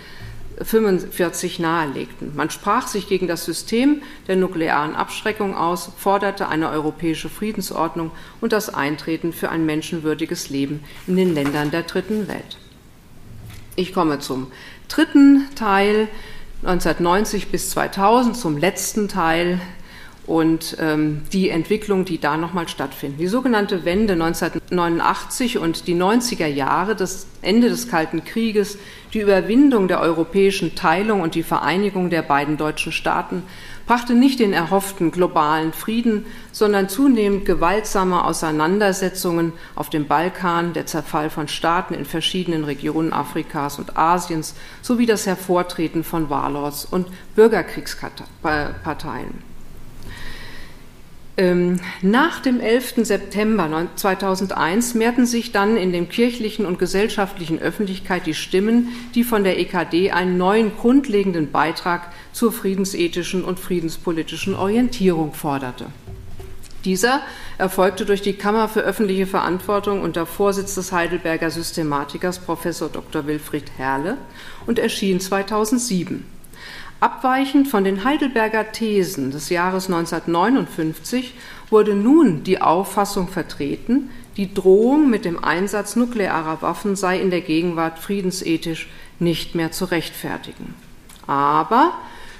45 0.61 1.59
nahelegten. 1.59 2.35
Man 2.35 2.49
sprach 2.49 2.87
sich 2.87 3.07
gegen 3.07 3.27
das 3.27 3.45
System 3.45 4.01
der 4.27 4.35
nuklearen 4.35 4.95
Abschreckung 4.95 5.55
aus, 5.55 5.91
forderte 5.97 6.47
eine 6.47 6.69
europäische 6.69 7.29
Friedensordnung 7.29 8.11
und 8.41 8.53
das 8.53 8.73
Eintreten 8.73 9.33
für 9.33 9.49
ein 9.49 9.65
menschenwürdiges 9.65 10.49
Leben 10.49 10.83
in 11.07 11.15
den 11.15 11.33
Ländern 11.33 11.71
der 11.71 11.83
dritten 11.83 12.27
Welt. 12.27 12.57
Ich 13.75 13.93
komme 13.93 14.19
zum 14.19 14.47
dritten 14.87 15.47
Teil 15.55 16.07
1990 16.63 17.47
bis 17.47 17.71
2000, 17.71 18.35
zum 18.37 18.57
letzten 18.57 19.07
Teil 19.07 19.59
und 20.31 20.77
ähm, 20.79 21.23
die 21.33 21.49
Entwicklung, 21.49 22.05
die 22.05 22.17
da 22.17 22.37
nochmal 22.37 22.69
stattfinden. 22.69 23.17
Die 23.17 23.27
sogenannte 23.27 23.83
Wende 23.83 24.13
1989 24.13 25.57
und 25.57 25.87
die 25.87 25.95
90er 25.95 26.47
Jahre, 26.47 26.95
das 26.95 27.27
Ende 27.41 27.67
des 27.67 27.89
Kalten 27.89 28.23
Krieges, 28.23 28.77
die 29.13 29.19
Überwindung 29.19 29.89
der 29.89 29.99
europäischen 29.99 30.73
Teilung 30.73 31.19
und 31.19 31.35
die 31.35 31.43
Vereinigung 31.43 32.09
der 32.09 32.21
beiden 32.21 32.55
deutschen 32.55 32.93
Staaten 32.93 33.43
brachte 33.85 34.13
nicht 34.13 34.39
den 34.39 34.53
erhofften 34.53 35.11
globalen 35.11 35.73
Frieden, 35.73 36.25
sondern 36.53 36.87
zunehmend 36.87 37.43
gewaltsame 37.43 38.23
Auseinandersetzungen 38.23 39.51
auf 39.75 39.89
dem 39.89 40.07
Balkan, 40.07 40.71
der 40.71 40.85
Zerfall 40.85 41.29
von 41.29 41.49
Staaten 41.49 41.93
in 41.93 42.05
verschiedenen 42.05 42.63
Regionen 42.63 43.11
Afrikas 43.11 43.79
und 43.79 43.97
Asiens 43.97 44.55
sowie 44.81 45.07
das 45.07 45.27
Hervortreten 45.27 46.05
von 46.05 46.29
Warlords 46.29 46.85
und 46.85 47.07
Bürgerkriegsparteien. 47.35 49.50
Ähm, 51.37 51.79
nach 52.01 52.41
dem 52.41 52.59
11. 52.59 52.95
September 53.03 53.87
2001 53.95 54.95
mehrten 54.95 55.25
sich 55.25 55.53
dann 55.53 55.77
in 55.77 55.93
der 55.93 56.03
kirchlichen 56.05 56.65
und 56.65 56.77
gesellschaftlichen 56.77 57.59
Öffentlichkeit 57.59 58.25
die 58.25 58.33
Stimmen, 58.33 58.89
die 59.15 59.23
von 59.23 59.43
der 59.43 59.57
EKD 59.57 60.11
einen 60.11 60.37
neuen 60.37 60.75
grundlegenden 60.75 61.51
Beitrag 61.51 62.11
zur 62.33 62.51
friedensethischen 62.51 63.45
und 63.45 63.59
friedenspolitischen 63.59 64.55
Orientierung 64.55 65.33
forderte. 65.33 65.85
Dieser 66.83 67.21
erfolgte 67.57 68.05
durch 68.05 68.21
die 68.21 68.33
Kammer 68.33 68.67
für 68.67 68.81
öffentliche 68.81 69.27
Verantwortung 69.27 70.01
unter 70.01 70.25
Vorsitz 70.25 70.75
des 70.75 70.91
Heidelberger 70.91 71.51
Systematikers 71.51 72.39
Prof. 72.39 72.63
Dr. 72.63 73.27
Wilfried 73.27 73.71
Herle 73.77 74.17
und 74.65 74.79
erschien 74.79 75.19
2007. 75.19 76.25
Abweichend 77.01 77.67
von 77.67 77.83
den 77.83 78.03
Heidelberger 78.03 78.71
Thesen 78.71 79.31
des 79.31 79.49
Jahres 79.49 79.87
1959 79.87 81.33
wurde 81.71 81.95
nun 81.95 82.43
die 82.43 82.61
Auffassung 82.61 83.27
vertreten, 83.27 84.11
die 84.37 84.53
Drohung 84.53 85.09
mit 85.09 85.25
dem 85.25 85.43
Einsatz 85.43 85.95
nuklearer 85.95 86.61
Waffen 86.61 86.95
sei 86.95 87.19
in 87.19 87.31
der 87.31 87.41
Gegenwart 87.41 87.97
friedensethisch 87.97 88.87
nicht 89.17 89.55
mehr 89.55 89.71
zu 89.71 89.85
rechtfertigen. 89.85 90.75
Aber 91.25 91.93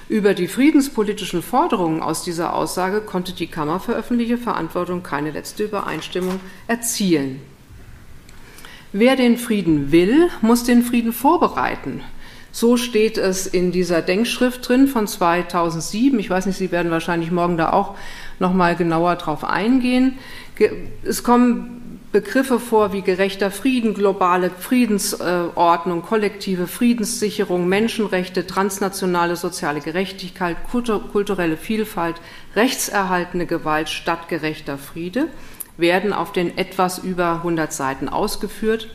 über 0.08 0.32
die 0.32 0.46
friedenspolitischen 0.46 1.42
Forderungen 1.42 2.00
aus 2.00 2.22
dieser 2.22 2.54
Aussage 2.54 3.00
konnte 3.00 3.32
die 3.32 3.48
Kammer 3.48 3.80
für 3.80 3.94
öffentliche 3.94 4.38
Verantwortung 4.38 5.02
keine 5.02 5.32
letzte 5.32 5.64
Übereinstimmung 5.64 6.38
erzielen. 6.68 7.40
Wer 8.92 9.16
den 9.16 9.38
Frieden 9.38 9.90
will, 9.90 10.30
muss 10.40 10.62
den 10.62 10.84
Frieden 10.84 11.12
vorbereiten. 11.12 12.02
So 12.52 12.76
steht 12.76 13.16
es 13.18 13.46
in 13.46 13.72
dieser 13.72 14.02
Denkschrift 14.02 14.68
drin 14.68 14.86
von 14.86 15.06
2007. 15.06 16.18
Ich 16.18 16.28
weiß 16.30 16.46
nicht, 16.46 16.58
Sie 16.58 16.70
werden 16.70 16.90
wahrscheinlich 16.92 17.30
morgen 17.30 17.56
da 17.56 17.72
auch 17.72 17.96
noch 18.38 18.52
mal 18.52 18.76
genauer 18.76 19.16
drauf 19.16 19.42
eingehen. 19.42 20.18
Es 21.02 21.24
kommen 21.24 21.98
Begriffe 22.12 22.60
vor 22.60 22.92
wie 22.92 23.00
gerechter 23.00 23.50
Frieden, 23.50 23.94
globale 23.94 24.50
Friedensordnung, 24.50 26.02
kollektive 26.02 26.66
Friedenssicherung, 26.66 27.66
Menschenrechte, 27.66 28.46
transnationale 28.46 29.34
soziale 29.34 29.80
Gerechtigkeit, 29.80 30.58
kulturelle 31.10 31.56
Vielfalt, 31.56 32.16
rechtserhaltende 32.54 33.46
Gewalt 33.46 33.88
statt 33.88 34.28
gerechter 34.28 34.76
Friede 34.76 35.28
werden 35.78 36.12
auf 36.12 36.32
den 36.32 36.58
etwas 36.58 36.98
über 36.98 37.36
100 37.36 37.72
Seiten 37.72 38.10
ausgeführt. 38.10 38.88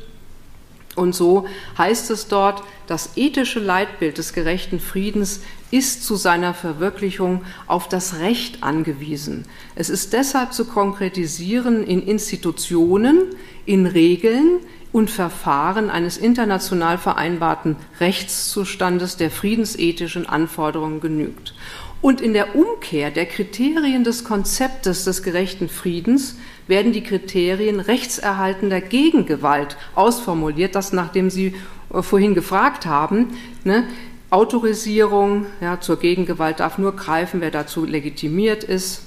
Und 0.97 1.13
so 1.13 1.45
heißt 1.77 2.09
es 2.09 2.27
dort, 2.27 2.63
das 2.87 3.11
ethische 3.15 3.59
Leitbild 3.59 4.17
des 4.17 4.33
gerechten 4.33 4.79
Friedens 4.79 5.41
ist 5.69 6.03
zu 6.03 6.15
seiner 6.15 6.55
Verwirklichung 6.55 7.43
auf 7.67 7.87
das 7.87 8.19
Recht 8.19 8.63
angewiesen. 8.63 9.45
Es 9.75 9.89
ist 9.89 10.13
deshalb 10.13 10.53
zu 10.53 10.65
konkretisieren 10.65 11.83
in 11.83 12.01
Institutionen, 12.01 13.35
in 13.65 13.85
Regeln 13.85 14.59
und 14.91 15.11
Verfahren 15.11 15.91
eines 15.91 16.17
international 16.17 16.97
vereinbarten 16.97 17.75
Rechtszustandes, 17.99 19.17
der 19.17 19.29
friedensethischen 19.29 20.27
Anforderungen 20.27 20.99
genügt. 20.99 21.53
Und 22.01 22.21
in 22.21 22.33
der 22.33 22.55
Umkehr 22.55 23.09
der 23.09 23.25
Kriterien 23.25 24.03
des 24.03 24.23
Konzeptes 24.23 25.03
des 25.03 25.23
gerechten 25.23 25.67
Friedens 25.67 26.37
werden 26.67 26.93
die 26.93 27.03
Kriterien 27.03 27.79
rechtserhaltender 27.79 28.81
Gegengewalt 28.81 29.77
ausformuliert, 29.95 30.75
das 30.75 30.93
nachdem 30.93 31.29
Sie 31.29 31.55
äh, 31.93 32.01
vorhin 32.01 32.35
gefragt 32.35 32.85
haben. 32.85 33.37
Ne, 33.63 33.87
Autorisierung 34.29 35.45
ja, 35.61 35.79
zur 35.79 35.99
Gegengewalt 35.99 36.59
darf 36.59 36.77
nur 36.77 36.95
greifen, 36.95 37.41
wer 37.41 37.51
dazu 37.51 37.85
legitimiert 37.85 38.63
ist. 38.63 39.03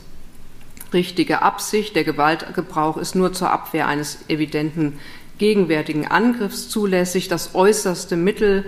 Richtige 0.92 1.42
Absicht, 1.42 1.94
der 1.94 2.04
Gewaltgebrauch 2.04 2.96
ist 2.96 3.14
nur 3.14 3.32
zur 3.32 3.50
Abwehr 3.50 3.86
eines 3.86 4.18
evidenten 4.28 4.98
gegenwärtigen 5.38 6.06
Angriffs 6.06 6.68
zulässig. 6.68 7.28
Das 7.28 7.54
äußerste 7.54 8.16
Mittel 8.16 8.64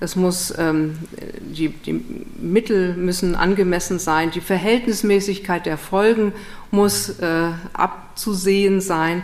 es 0.00 0.16
muss, 0.16 0.52
ähm, 0.58 0.98
die, 1.40 1.68
die, 1.68 2.02
Mittel 2.40 2.94
müssen 2.94 3.34
angemessen 3.34 3.98
sein, 3.98 4.30
die 4.30 4.40
Verhältnismäßigkeit 4.40 5.66
der 5.66 5.76
Folgen 5.76 6.32
muss 6.70 7.18
äh, 7.20 7.50
abzusehen 7.74 8.80
sein, 8.80 9.22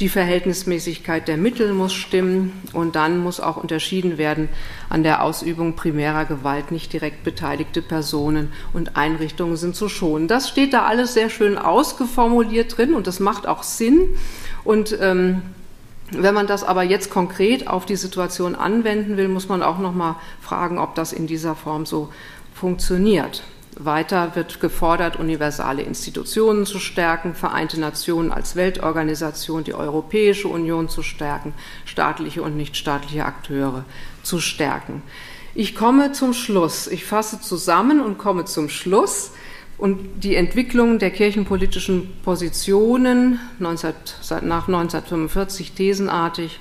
die 0.00 0.08
Verhältnismäßigkeit 0.08 1.28
der 1.28 1.36
Mittel 1.36 1.74
muss 1.74 1.92
stimmen 1.92 2.52
und 2.72 2.96
dann 2.96 3.18
muss 3.18 3.40
auch 3.40 3.56
unterschieden 3.56 4.18
werden 4.18 4.48
an 4.88 5.02
der 5.02 5.22
Ausübung 5.22 5.76
primärer 5.76 6.24
Gewalt. 6.24 6.72
Nicht 6.72 6.92
direkt 6.92 7.24
beteiligte 7.24 7.82
Personen 7.82 8.52
und 8.72 8.96
Einrichtungen 8.96 9.56
sind 9.56 9.76
zu 9.76 9.88
schonen. 9.88 10.28
Das 10.28 10.48
steht 10.48 10.72
da 10.72 10.86
alles 10.86 11.14
sehr 11.14 11.30
schön 11.30 11.58
ausgeformuliert 11.58 12.76
drin 12.76 12.94
und 12.94 13.06
das 13.06 13.20
macht 13.20 13.46
auch 13.46 13.62
Sinn. 13.62 14.08
Und 14.64 14.96
ähm, 15.00 15.42
wenn 16.10 16.34
man 16.34 16.46
das 16.46 16.64
aber 16.64 16.82
jetzt 16.82 17.10
konkret 17.10 17.68
auf 17.68 17.86
die 17.86 17.96
Situation 17.96 18.54
anwenden 18.54 19.16
will, 19.16 19.28
muss 19.28 19.48
man 19.48 19.62
auch 19.62 19.78
noch 19.78 19.94
mal 19.94 20.16
fragen, 20.40 20.78
ob 20.78 20.94
das 20.94 21.12
in 21.12 21.26
dieser 21.26 21.54
Form 21.54 21.86
so 21.86 22.10
funktioniert. 22.54 23.42
Weiter 23.76 24.36
wird 24.36 24.60
gefordert, 24.60 25.16
universale 25.16 25.82
Institutionen 25.82 26.66
zu 26.66 26.78
stärken, 26.78 27.34
Vereinte 27.34 27.80
Nationen 27.80 28.30
als 28.30 28.54
Weltorganisation, 28.54 29.64
die 29.64 29.74
Europäische 29.74 30.48
Union 30.48 30.90
zu 30.90 31.02
stärken, 31.02 31.54
staatliche 31.86 32.42
und 32.42 32.56
nichtstaatliche 32.56 33.24
Akteure 33.24 33.84
zu 34.22 34.40
stärken. 34.40 35.02
Ich 35.54 35.74
komme 35.74 36.12
zum 36.12 36.34
Schluss. 36.34 36.86
Ich 36.86 37.04
fasse 37.04 37.40
zusammen 37.40 38.00
und 38.00 38.18
komme 38.18 38.44
zum 38.44 38.68
Schluss 38.68 39.32
und 39.82 40.22
die 40.22 40.36
Entwicklung 40.36 41.00
der 41.00 41.10
kirchenpolitischen 41.10 42.08
Positionen 42.24 43.40
19, 43.58 43.92
nach 44.42 44.68
1945 44.68 45.72
thesenartig. 45.72 46.60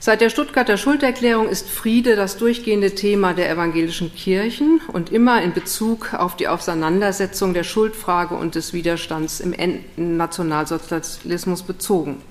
Seit 0.00 0.22
der 0.22 0.30
Stuttgarter 0.30 0.78
Schulderklärung 0.78 1.50
ist 1.50 1.68
Friede 1.68 2.16
das 2.16 2.38
durchgehende 2.38 2.94
Thema 2.94 3.34
der 3.34 3.50
evangelischen 3.50 4.14
Kirchen 4.14 4.80
und 4.94 5.12
immer 5.12 5.42
in 5.42 5.52
Bezug 5.52 6.14
auf 6.14 6.36
die 6.36 6.48
Auseinandersetzung 6.48 7.52
der 7.52 7.64
Schuldfrage 7.64 8.34
und 8.34 8.54
des 8.54 8.72
Widerstands 8.72 9.40
im 9.40 9.54
Nationalsozialismus 9.96 11.64
bezogen. 11.64 12.22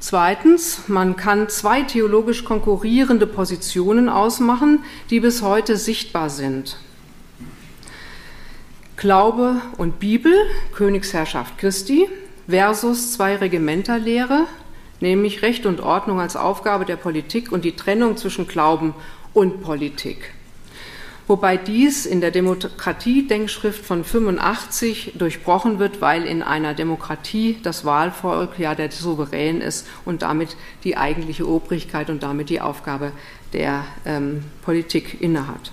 Zweitens, 0.00 0.80
man 0.86 1.16
kann 1.16 1.48
zwei 1.48 1.80
theologisch 1.80 2.44
konkurrierende 2.44 3.26
Positionen 3.26 4.10
ausmachen, 4.10 4.84
die 5.08 5.20
bis 5.20 5.40
heute 5.40 5.78
sichtbar 5.78 6.28
sind. 6.28 6.76
Glaube 8.96 9.60
und 9.76 9.98
Bibel, 9.98 10.32
Königsherrschaft 10.72 11.58
Christi, 11.58 12.08
versus 12.48 13.12
zwei 13.12 13.36
Regimenterlehre, 13.36 14.46
nämlich 15.00 15.42
Recht 15.42 15.66
und 15.66 15.80
Ordnung 15.80 16.20
als 16.20 16.36
Aufgabe 16.36 16.84
der 16.84 16.96
Politik 16.96 17.50
und 17.50 17.64
die 17.64 17.76
Trennung 17.76 18.16
zwischen 18.16 18.46
Glauben 18.46 18.94
und 19.32 19.62
Politik. 19.62 20.32
Wobei 21.26 21.56
dies 21.56 22.04
in 22.04 22.20
der 22.20 22.30
Demokratie-Denkschrift 22.30 23.84
von 23.84 24.04
85 24.04 25.14
durchbrochen 25.16 25.78
wird, 25.78 26.02
weil 26.02 26.24
in 26.24 26.42
einer 26.42 26.74
Demokratie 26.74 27.58
das 27.62 27.86
Wahlvolk 27.86 28.58
ja 28.58 28.74
der 28.74 28.90
Souverän 28.90 29.62
ist 29.62 29.86
und 30.04 30.20
damit 30.20 30.54
die 30.84 30.98
eigentliche 30.98 31.48
Obrigkeit 31.48 32.10
und 32.10 32.22
damit 32.22 32.50
die 32.50 32.60
Aufgabe 32.60 33.12
der 33.54 33.86
ähm, 34.04 34.44
Politik 34.62 35.18
innehat. 35.22 35.72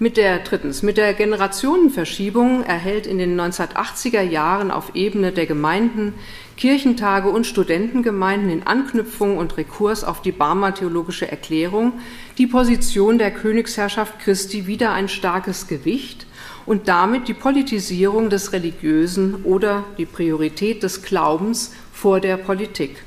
Mit 0.00 0.16
der 0.16 0.38
drittens, 0.38 0.84
mit 0.84 0.96
der 0.96 1.12
Generationenverschiebung 1.12 2.62
erhält 2.62 3.04
in 3.04 3.18
den 3.18 3.38
1980er 3.38 4.20
Jahren 4.20 4.70
auf 4.70 4.94
Ebene 4.94 5.32
der 5.32 5.46
Gemeinden, 5.46 6.14
Kirchentage 6.56 7.28
und 7.28 7.48
Studentengemeinden 7.48 8.48
in 8.48 8.64
Anknüpfung 8.64 9.36
und 9.36 9.56
Rekurs 9.56 10.04
auf 10.04 10.22
die 10.22 10.30
Barmer 10.30 10.72
theologische 10.72 11.28
Erklärung 11.28 11.94
die 12.38 12.46
Position 12.46 13.18
der 13.18 13.32
Königsherrschaft 13.32 14.20
Christi 14.20 14.68
wieder 14.68 14.92
ein 14.92 15.08
starkes 15.08 15.66
Gewicht 15.66 16.28
und 16.64 16.86
damit 16.86 17.26
die 17.26 17.34
Politisierung 17.34 18.30
des 18.30 18.52
Religiösen 18.52 19.42
oder 19.42 19.82
die 19.98 20.06
Priorität 20.06 20.84
des 20.84 21.02
Glaubens 21.02 21.74
vor 21.92 22.20
der 22.20 22.36
Politik. 22.36 23.02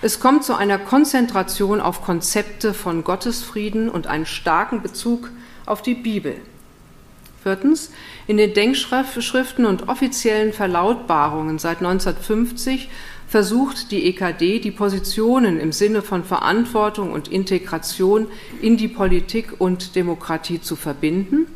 Es 0.00 0.18
kommt 0.18 0.42
zu 0.42 0.56
einer 0.56 0.80
Konzentration 0.80 1.80
auf 1.80 2.02
Konzepte 2.02 2.74
von 2.74 3.04
Gottesfrieden 3.04 3.88
und 3.88 4.08
einen 4.08 4.26
starken 4.26 4.82
Bezug 4.82 5.30
auf 5.66 5.82
die 5.82 5.94
Bibel. 5.94 6.36
Viertens, 7.42 7.90
in 8.28 8.36
den 8.36 8.54
Denkschriften 8.54 9.66
und 9.66 9.88
offiziellen 9.88 10.52
Verlautbarungen 10.52 11.58
seit 11.58 11.78
1950 11.78 12.88
versucht 13.26 13.90
die 13.90 14.04
EKD, 14.06 14.60
die 14.60 14.70
Positionen 14.70 15.58
im 15.58 15.72
Sinne 15.72 16.02
von 16.02 16.22
Verantwortung 16.22 17.12
und 17.12 17.28
Integration 17.28 18.28
in 18.60 18.76
die 18.76 18.88
Politik 18.88 19.54
und 19.58 19.96
Demokratie 19.96 20.60
zu 20.60 20.76
verbinden. 20.76 21.46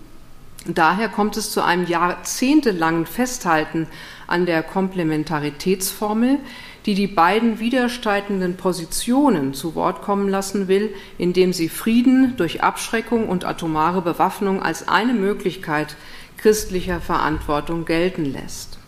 Daher 0.67 1.09
kommt 1.09 1.37
es 1.37 1.53
zu 1.53 1.63
einem 1.63 1.87
jahrzehntelangen 1.87 3.07
Festhalten 3.07 3.87
an 4.27 4.47
der 4.47 4.65
Komplementaritätsformel, 4.65 6.39
die 6.87 6.95
die 6.95 7.09
beiden 7.09 7.59
widerstreitenden 7.59 8.57
Positionen 8.57 9.55
zu 9.55 9.75
Wort 9.75 10.03
kommen 10.03 10.29
lassen 10.29 10.69
will, 10.69 10.95
indem 11.19 11.53
sie 11.53 11.69
Frieden 11.69 12.37
durch 12.37 12.63
Abschreckung 12.63 13.29
und 13.29 13.45
atomare 13.45 14.03
Bewaffnung 14.03 14.63
als 14.63 14.87
eine 14.87 15.13
Möglichkeit 15.13 15.97
christlicher 16.39 17.01
Verantwortung 17.01 17.85
gelten 17.85 18.25
lässt. 18.25 18.79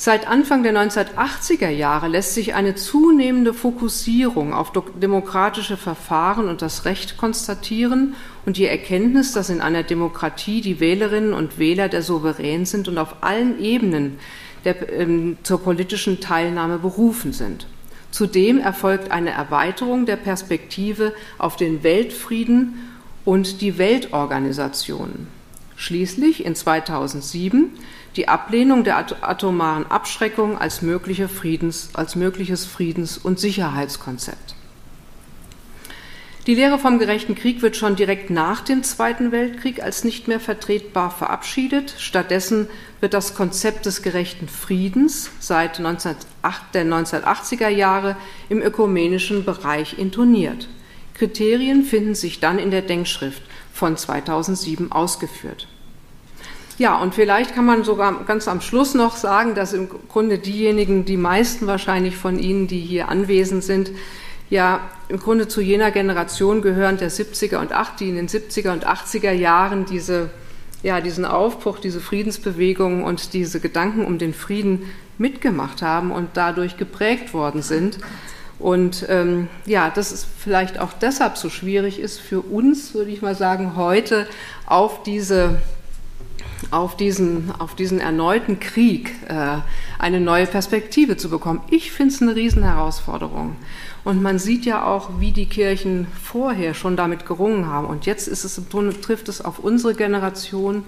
Seit 0.00 0.28
Anfang 0.28 0.62
der 0.62 0.72
1980er 0.74 1.70
Jahre 1.70 2.06
lässt 2.06 2.34
sich 2.34 2.54
eine 2.54 2.76
zunehmende 2.76 3.52
Fokussierung 3.52 4.54
auf 4.54 4.70
demokratische 4.70 5.76
Verfahren 5.76 6.48
und 6.48 6.62
das 6.62 6.84
Recht 6.84 7.16
konstatieren 7.16 8.14
und 8.46 8.58
die 8.58 8.66
Erkenntnis, 8.66 9.32
dass 9.32 9.50
in 9.50 9.60
einer 9.60 9.82
Demokratie 9.82 10.60
die 10.60 10.78
Wählerinnen 10.78 11.32
und 11.32 11.58
Wähler 11.58 11.88
der 11.88 12.02
Souverän 12.02 12.64
sind 12.64 12.86
und 12.86 12.96
auf 12.96 13.16
allen 13.22 13.60
Ebenen 13.60 14.20
der, 14.64 14.92
ähm, 14.92 15.38
zur 15.42 15.62
politischen 15.62 16.20
Teilnahme 16.20 16.78
berufen 16.78 17.32
sind. 17.32 17.66
Zudem 18.10 18.58
erfolgt 18.58 19.10
eine 19.10 19.30
Erweiterung 19.30 20.06
der 20.06 20.16
Perspektive 20.16 21.12
auf 21.36 21.56
den 21.56 21.82
Weltfrieden 21.82 22.90
und 23.24 23.60
die 23.60 23.78
Weltorganisation. 23.78 25.26
Schließlich 25.76 26.44
in 26.44 26.54
2007 26.54 27.70
die 28.16 28.26
Ablehnung 28.26 28.82
der 28.82 28.98
atomaren 29.22 29.86
Abschreckung 29.86 30.58
als, 30.58 30.82
mögliche 30.82 31.28
Friedens, 31.28 31.90
als 31.92 32.16
mögliches 32.16 32.64
Friedens- 32.64 33.18
und 33.18 33.38
Sicherheitskonzept. 33.38 34.56
Die 36.48 36.54
Lehre 36.54 36.78
vom 36.78 36.98
gerechten 36.98 37.34
Krieg 37.34 37.60
wird 37.60 37.76
schon 37.76 37.94
direkt 37.94 38.30
nach 38.30 38.62
dem 38.62 38.82
Zweiten 38.82 39.32
Weltkrieg 39.32 39.82
als 39.82 40.02
nicht 40.02 40.28
mehr 40.28 40.40
vertretbar 40.40 41.10
verabschiedet. 41.10 41.94
Stattdessen 41.98 42.70
wird 43.02 43.12
das 43.12 43.34
Konzept 43.34 43.84
des 43.84 44.00
gerechten 44.00 44.48
Friedens 44.48 45.30
seit 45.40 45.76
1908, 45.76 46.62
der 46.72 46.86
1980er 46.86 47.68
Jahre 47.68 48.16
im 48.48 48.62
ökumenischen 48.62 49.44
Bereich 49.44 49.98
intoniert. 49.98 50.70
Kriterien 51.12 51.84
finden 51.84 52.14
sich 52.14 52.40
dann 52.40 52.58
in 52.58 52.70
der 52.70 52.80
Denkschrift 52.80 53.42
von 53.74 53.98
2007 53.98 54.90
ausgeführt. 54.90 55.68
Ja, 56.78 56.96
und 56.96 57.14
vielleicht 57.14 57.54
kann 57.54 57.66
man 57.66 57.84
sogar 57.84 58.24
ganz 58.24 58.48
am 58.48 58.62
Schluss 58.62 58.94
noch 58.94 59.16
sagen, 59.16 59.54
dass 59.54 59.74
im 59.74 59.90
Grunde 60.08 60.38
diejenigen, 60.38 61.04
die 61.04 61.18
meisten 61.18 61.66
wahrscheinlich 61.66 62.16
von 62.16 62.38
Ihnen, 62.38 62.68
die 62.68 62.80
hier 62.80 63.10
anwesend 63.10 63.64
sind, 63.64 63.90
ja 64.50 64.80
im 65.08 65.18
Grunde 65.18 65.48
zu 65.48 65.60
jener 65.60 65.90
Generation 65.90 66.62
gehören 66.62 66.96
der 66.96 67.10
70er 67.10 67.58
und 67.58 67.72
80, 67.72 67.96
die 67.98 68.08
in 68.08 68.16
den 68.16 68.28
70er 68.28 68.72
und 68.72 68.86
80er 68.86 69.32
Jahren 69.32 69.84
diese, 69.84 70.30
ja, 70.82 71.00
diesen 71.00 71.24
Aufbruch, 71.24 71.78
diese 71.78 72.00
Friedensbewegung 72.00 73.04
und 73.04 73.32
diese 73.32 73.60
Gedanken 73.60 74.04
um 74.04 74.18
den 74.18 74.34
Frieden 74.34 74.90
mitgemacht 75.18 75.82
haben 75.82 76.10
und 76.10 76.30
dadurch 76.34 76.76
geprägt 76.76 77.34
worden 77.34 77.62
sind. 77.62 77.98
Und 78.58 79.06
ähm, 79.08 79.48
ja, 79.66 79.88
dass 79.90 80.10
es 80.10 80.24
vielleicht 80.24 80.80
auch 80.80 80.92
deshalb 80.92 81.36
so 81.36 81.48
schwierig 81.48 82.00
ist 82.00 82.18
für 82.18 82.40
uns, 82.40 82.92
würde 82.94 83.10
ich 83.10 83.22
mal 83.22 83.36
sagen, 83.36 83.76
heute 83.76 84.26
auf 84.66 85.02
diese 85.04 85.60
auf 86.70 86.96
diesen, 86.96 87.52
auf 87.58 87.74
diesen 87.74 88.00
erneuten 88.00 88.60
Krieg 88.60 89.14
äh, 89.28 89.58
eine 89.98 90.20
neue 90.20 90.46
Perspektive 90.46 91.16
zu 91.16 91.30
bekommen. 91.30 91.60
Ich 91.70 91.92
finde 91.92 92.14
es 92.14 92.22
eine 92.22 92.36
Riesenherausforderung. 92.36 93.56
Und 94.04 94.22
man 94.22 94.38
sieht 94.38 94.64
ja 94.64 94.84
auch, 94.84 95.20
wie 95.20 95.32
die 95.32 95.46
Kirchen 95.46 96.06
vorher 96.22 96.74
schon 96.74 96.96
damit 96.96 97.26
gerungen 97.26 97.66
haben. 97.66 97.86
Und 97.86 98.06
jetzt 98.06 98.28
ist 98.28 98.44
es 98.44 98.58
im 98.58 98.68
Grunde, 98.68 99.00
trifft 99.00 99.28
es 99.28 99.40
auf 99.40 99.58
unsere 99.58 99.94
Generation, 99.94 100.84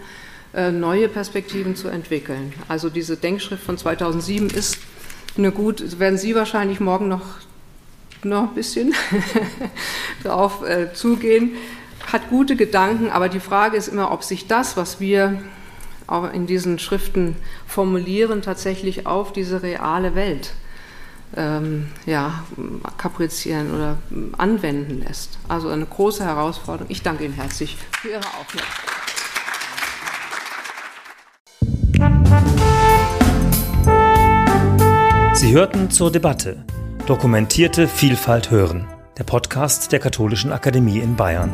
äh, 0.52 0.70
neue 0.70 1.08
Perspektiven 1.08 1.76
zu 1.76 1.88
entwickeln. 1.88 2.52
Also 2.68 2.90
diese 2.90 3.16
Denkschrift 3.16 3.62
von 3.62 3.78
2007 3.78 4.50
ist 4.50 4.78
eine 5.38 5.52
gut, 5.52 5.98
werden 5.98 6.18
Sie 6.18 6.34
wahrscheinlich 6.34 6.80
morgen 6.80 7.08
noch, 7.08 7.22
noch 8.24 8.48
ein 8.48 8.54
bisschen 8.54 8.94
drauf 10.24 10.66
äh, 10.66 10.92
zugehen, 10.92 11.52
hat 12.12 12.28
gute 12.30 12.56
Gedanken, 12.56 13.10
aber 13.10 13.28
die 13.28 13.40
Frage 13.40 13.76
ist 13.76 13.88
immer, 13.88 14.10
ob 14.10 14.24
sich 14.24 14.48
das, 14.48 14.76
was 14.76 14.98
wir 14.98 15.40
auch 16.10 16.32
in 16.32 16.46
diesen 16.46 16.78
Schriften 16.78 17.36
formulieren, 17.66 18.42
tatsächlich 18.42 19.06
auf 19.06 19.32
diese 19.32 19.62
reale 19.62 20.14
Welt 20.14 20.52
ähm, 21.36 21.88
ja, 22.06 22.44
kaprizieren 22.98 23.74
oder 23.74 23.98
anwenden 24.36 25.02
lässt. 25.06 25.38
Also 25.48 25.68
eine 25.68 25.86
große 25.86 26.24
Herausforderung. 26.24 26.90
Ich 26.90 27.02
danke 27.02 27.24
Ihnen 27.24 27.34
herzlich 27.34 27.76
für 28.00 28.08
Ihre 28.08 28.20
Aufmerksamkeit. 28.20 28.90
Sie 35.34 35.52
hörten 35.52 35.90
zur 35.90 36.10
Debatte 36.12 36.64
Dokumentierte 37.10 37.88
Vielfalt 37.88 38.52
hören, 38.52 38.86
der 39.18 39.24
Podcast 39.24 39.90
der 39.90 39.98
Katholischen 39.98 40.52
Akademie 40.52 41.00
in 41.00 41.16
Bayern. 41.16 41.50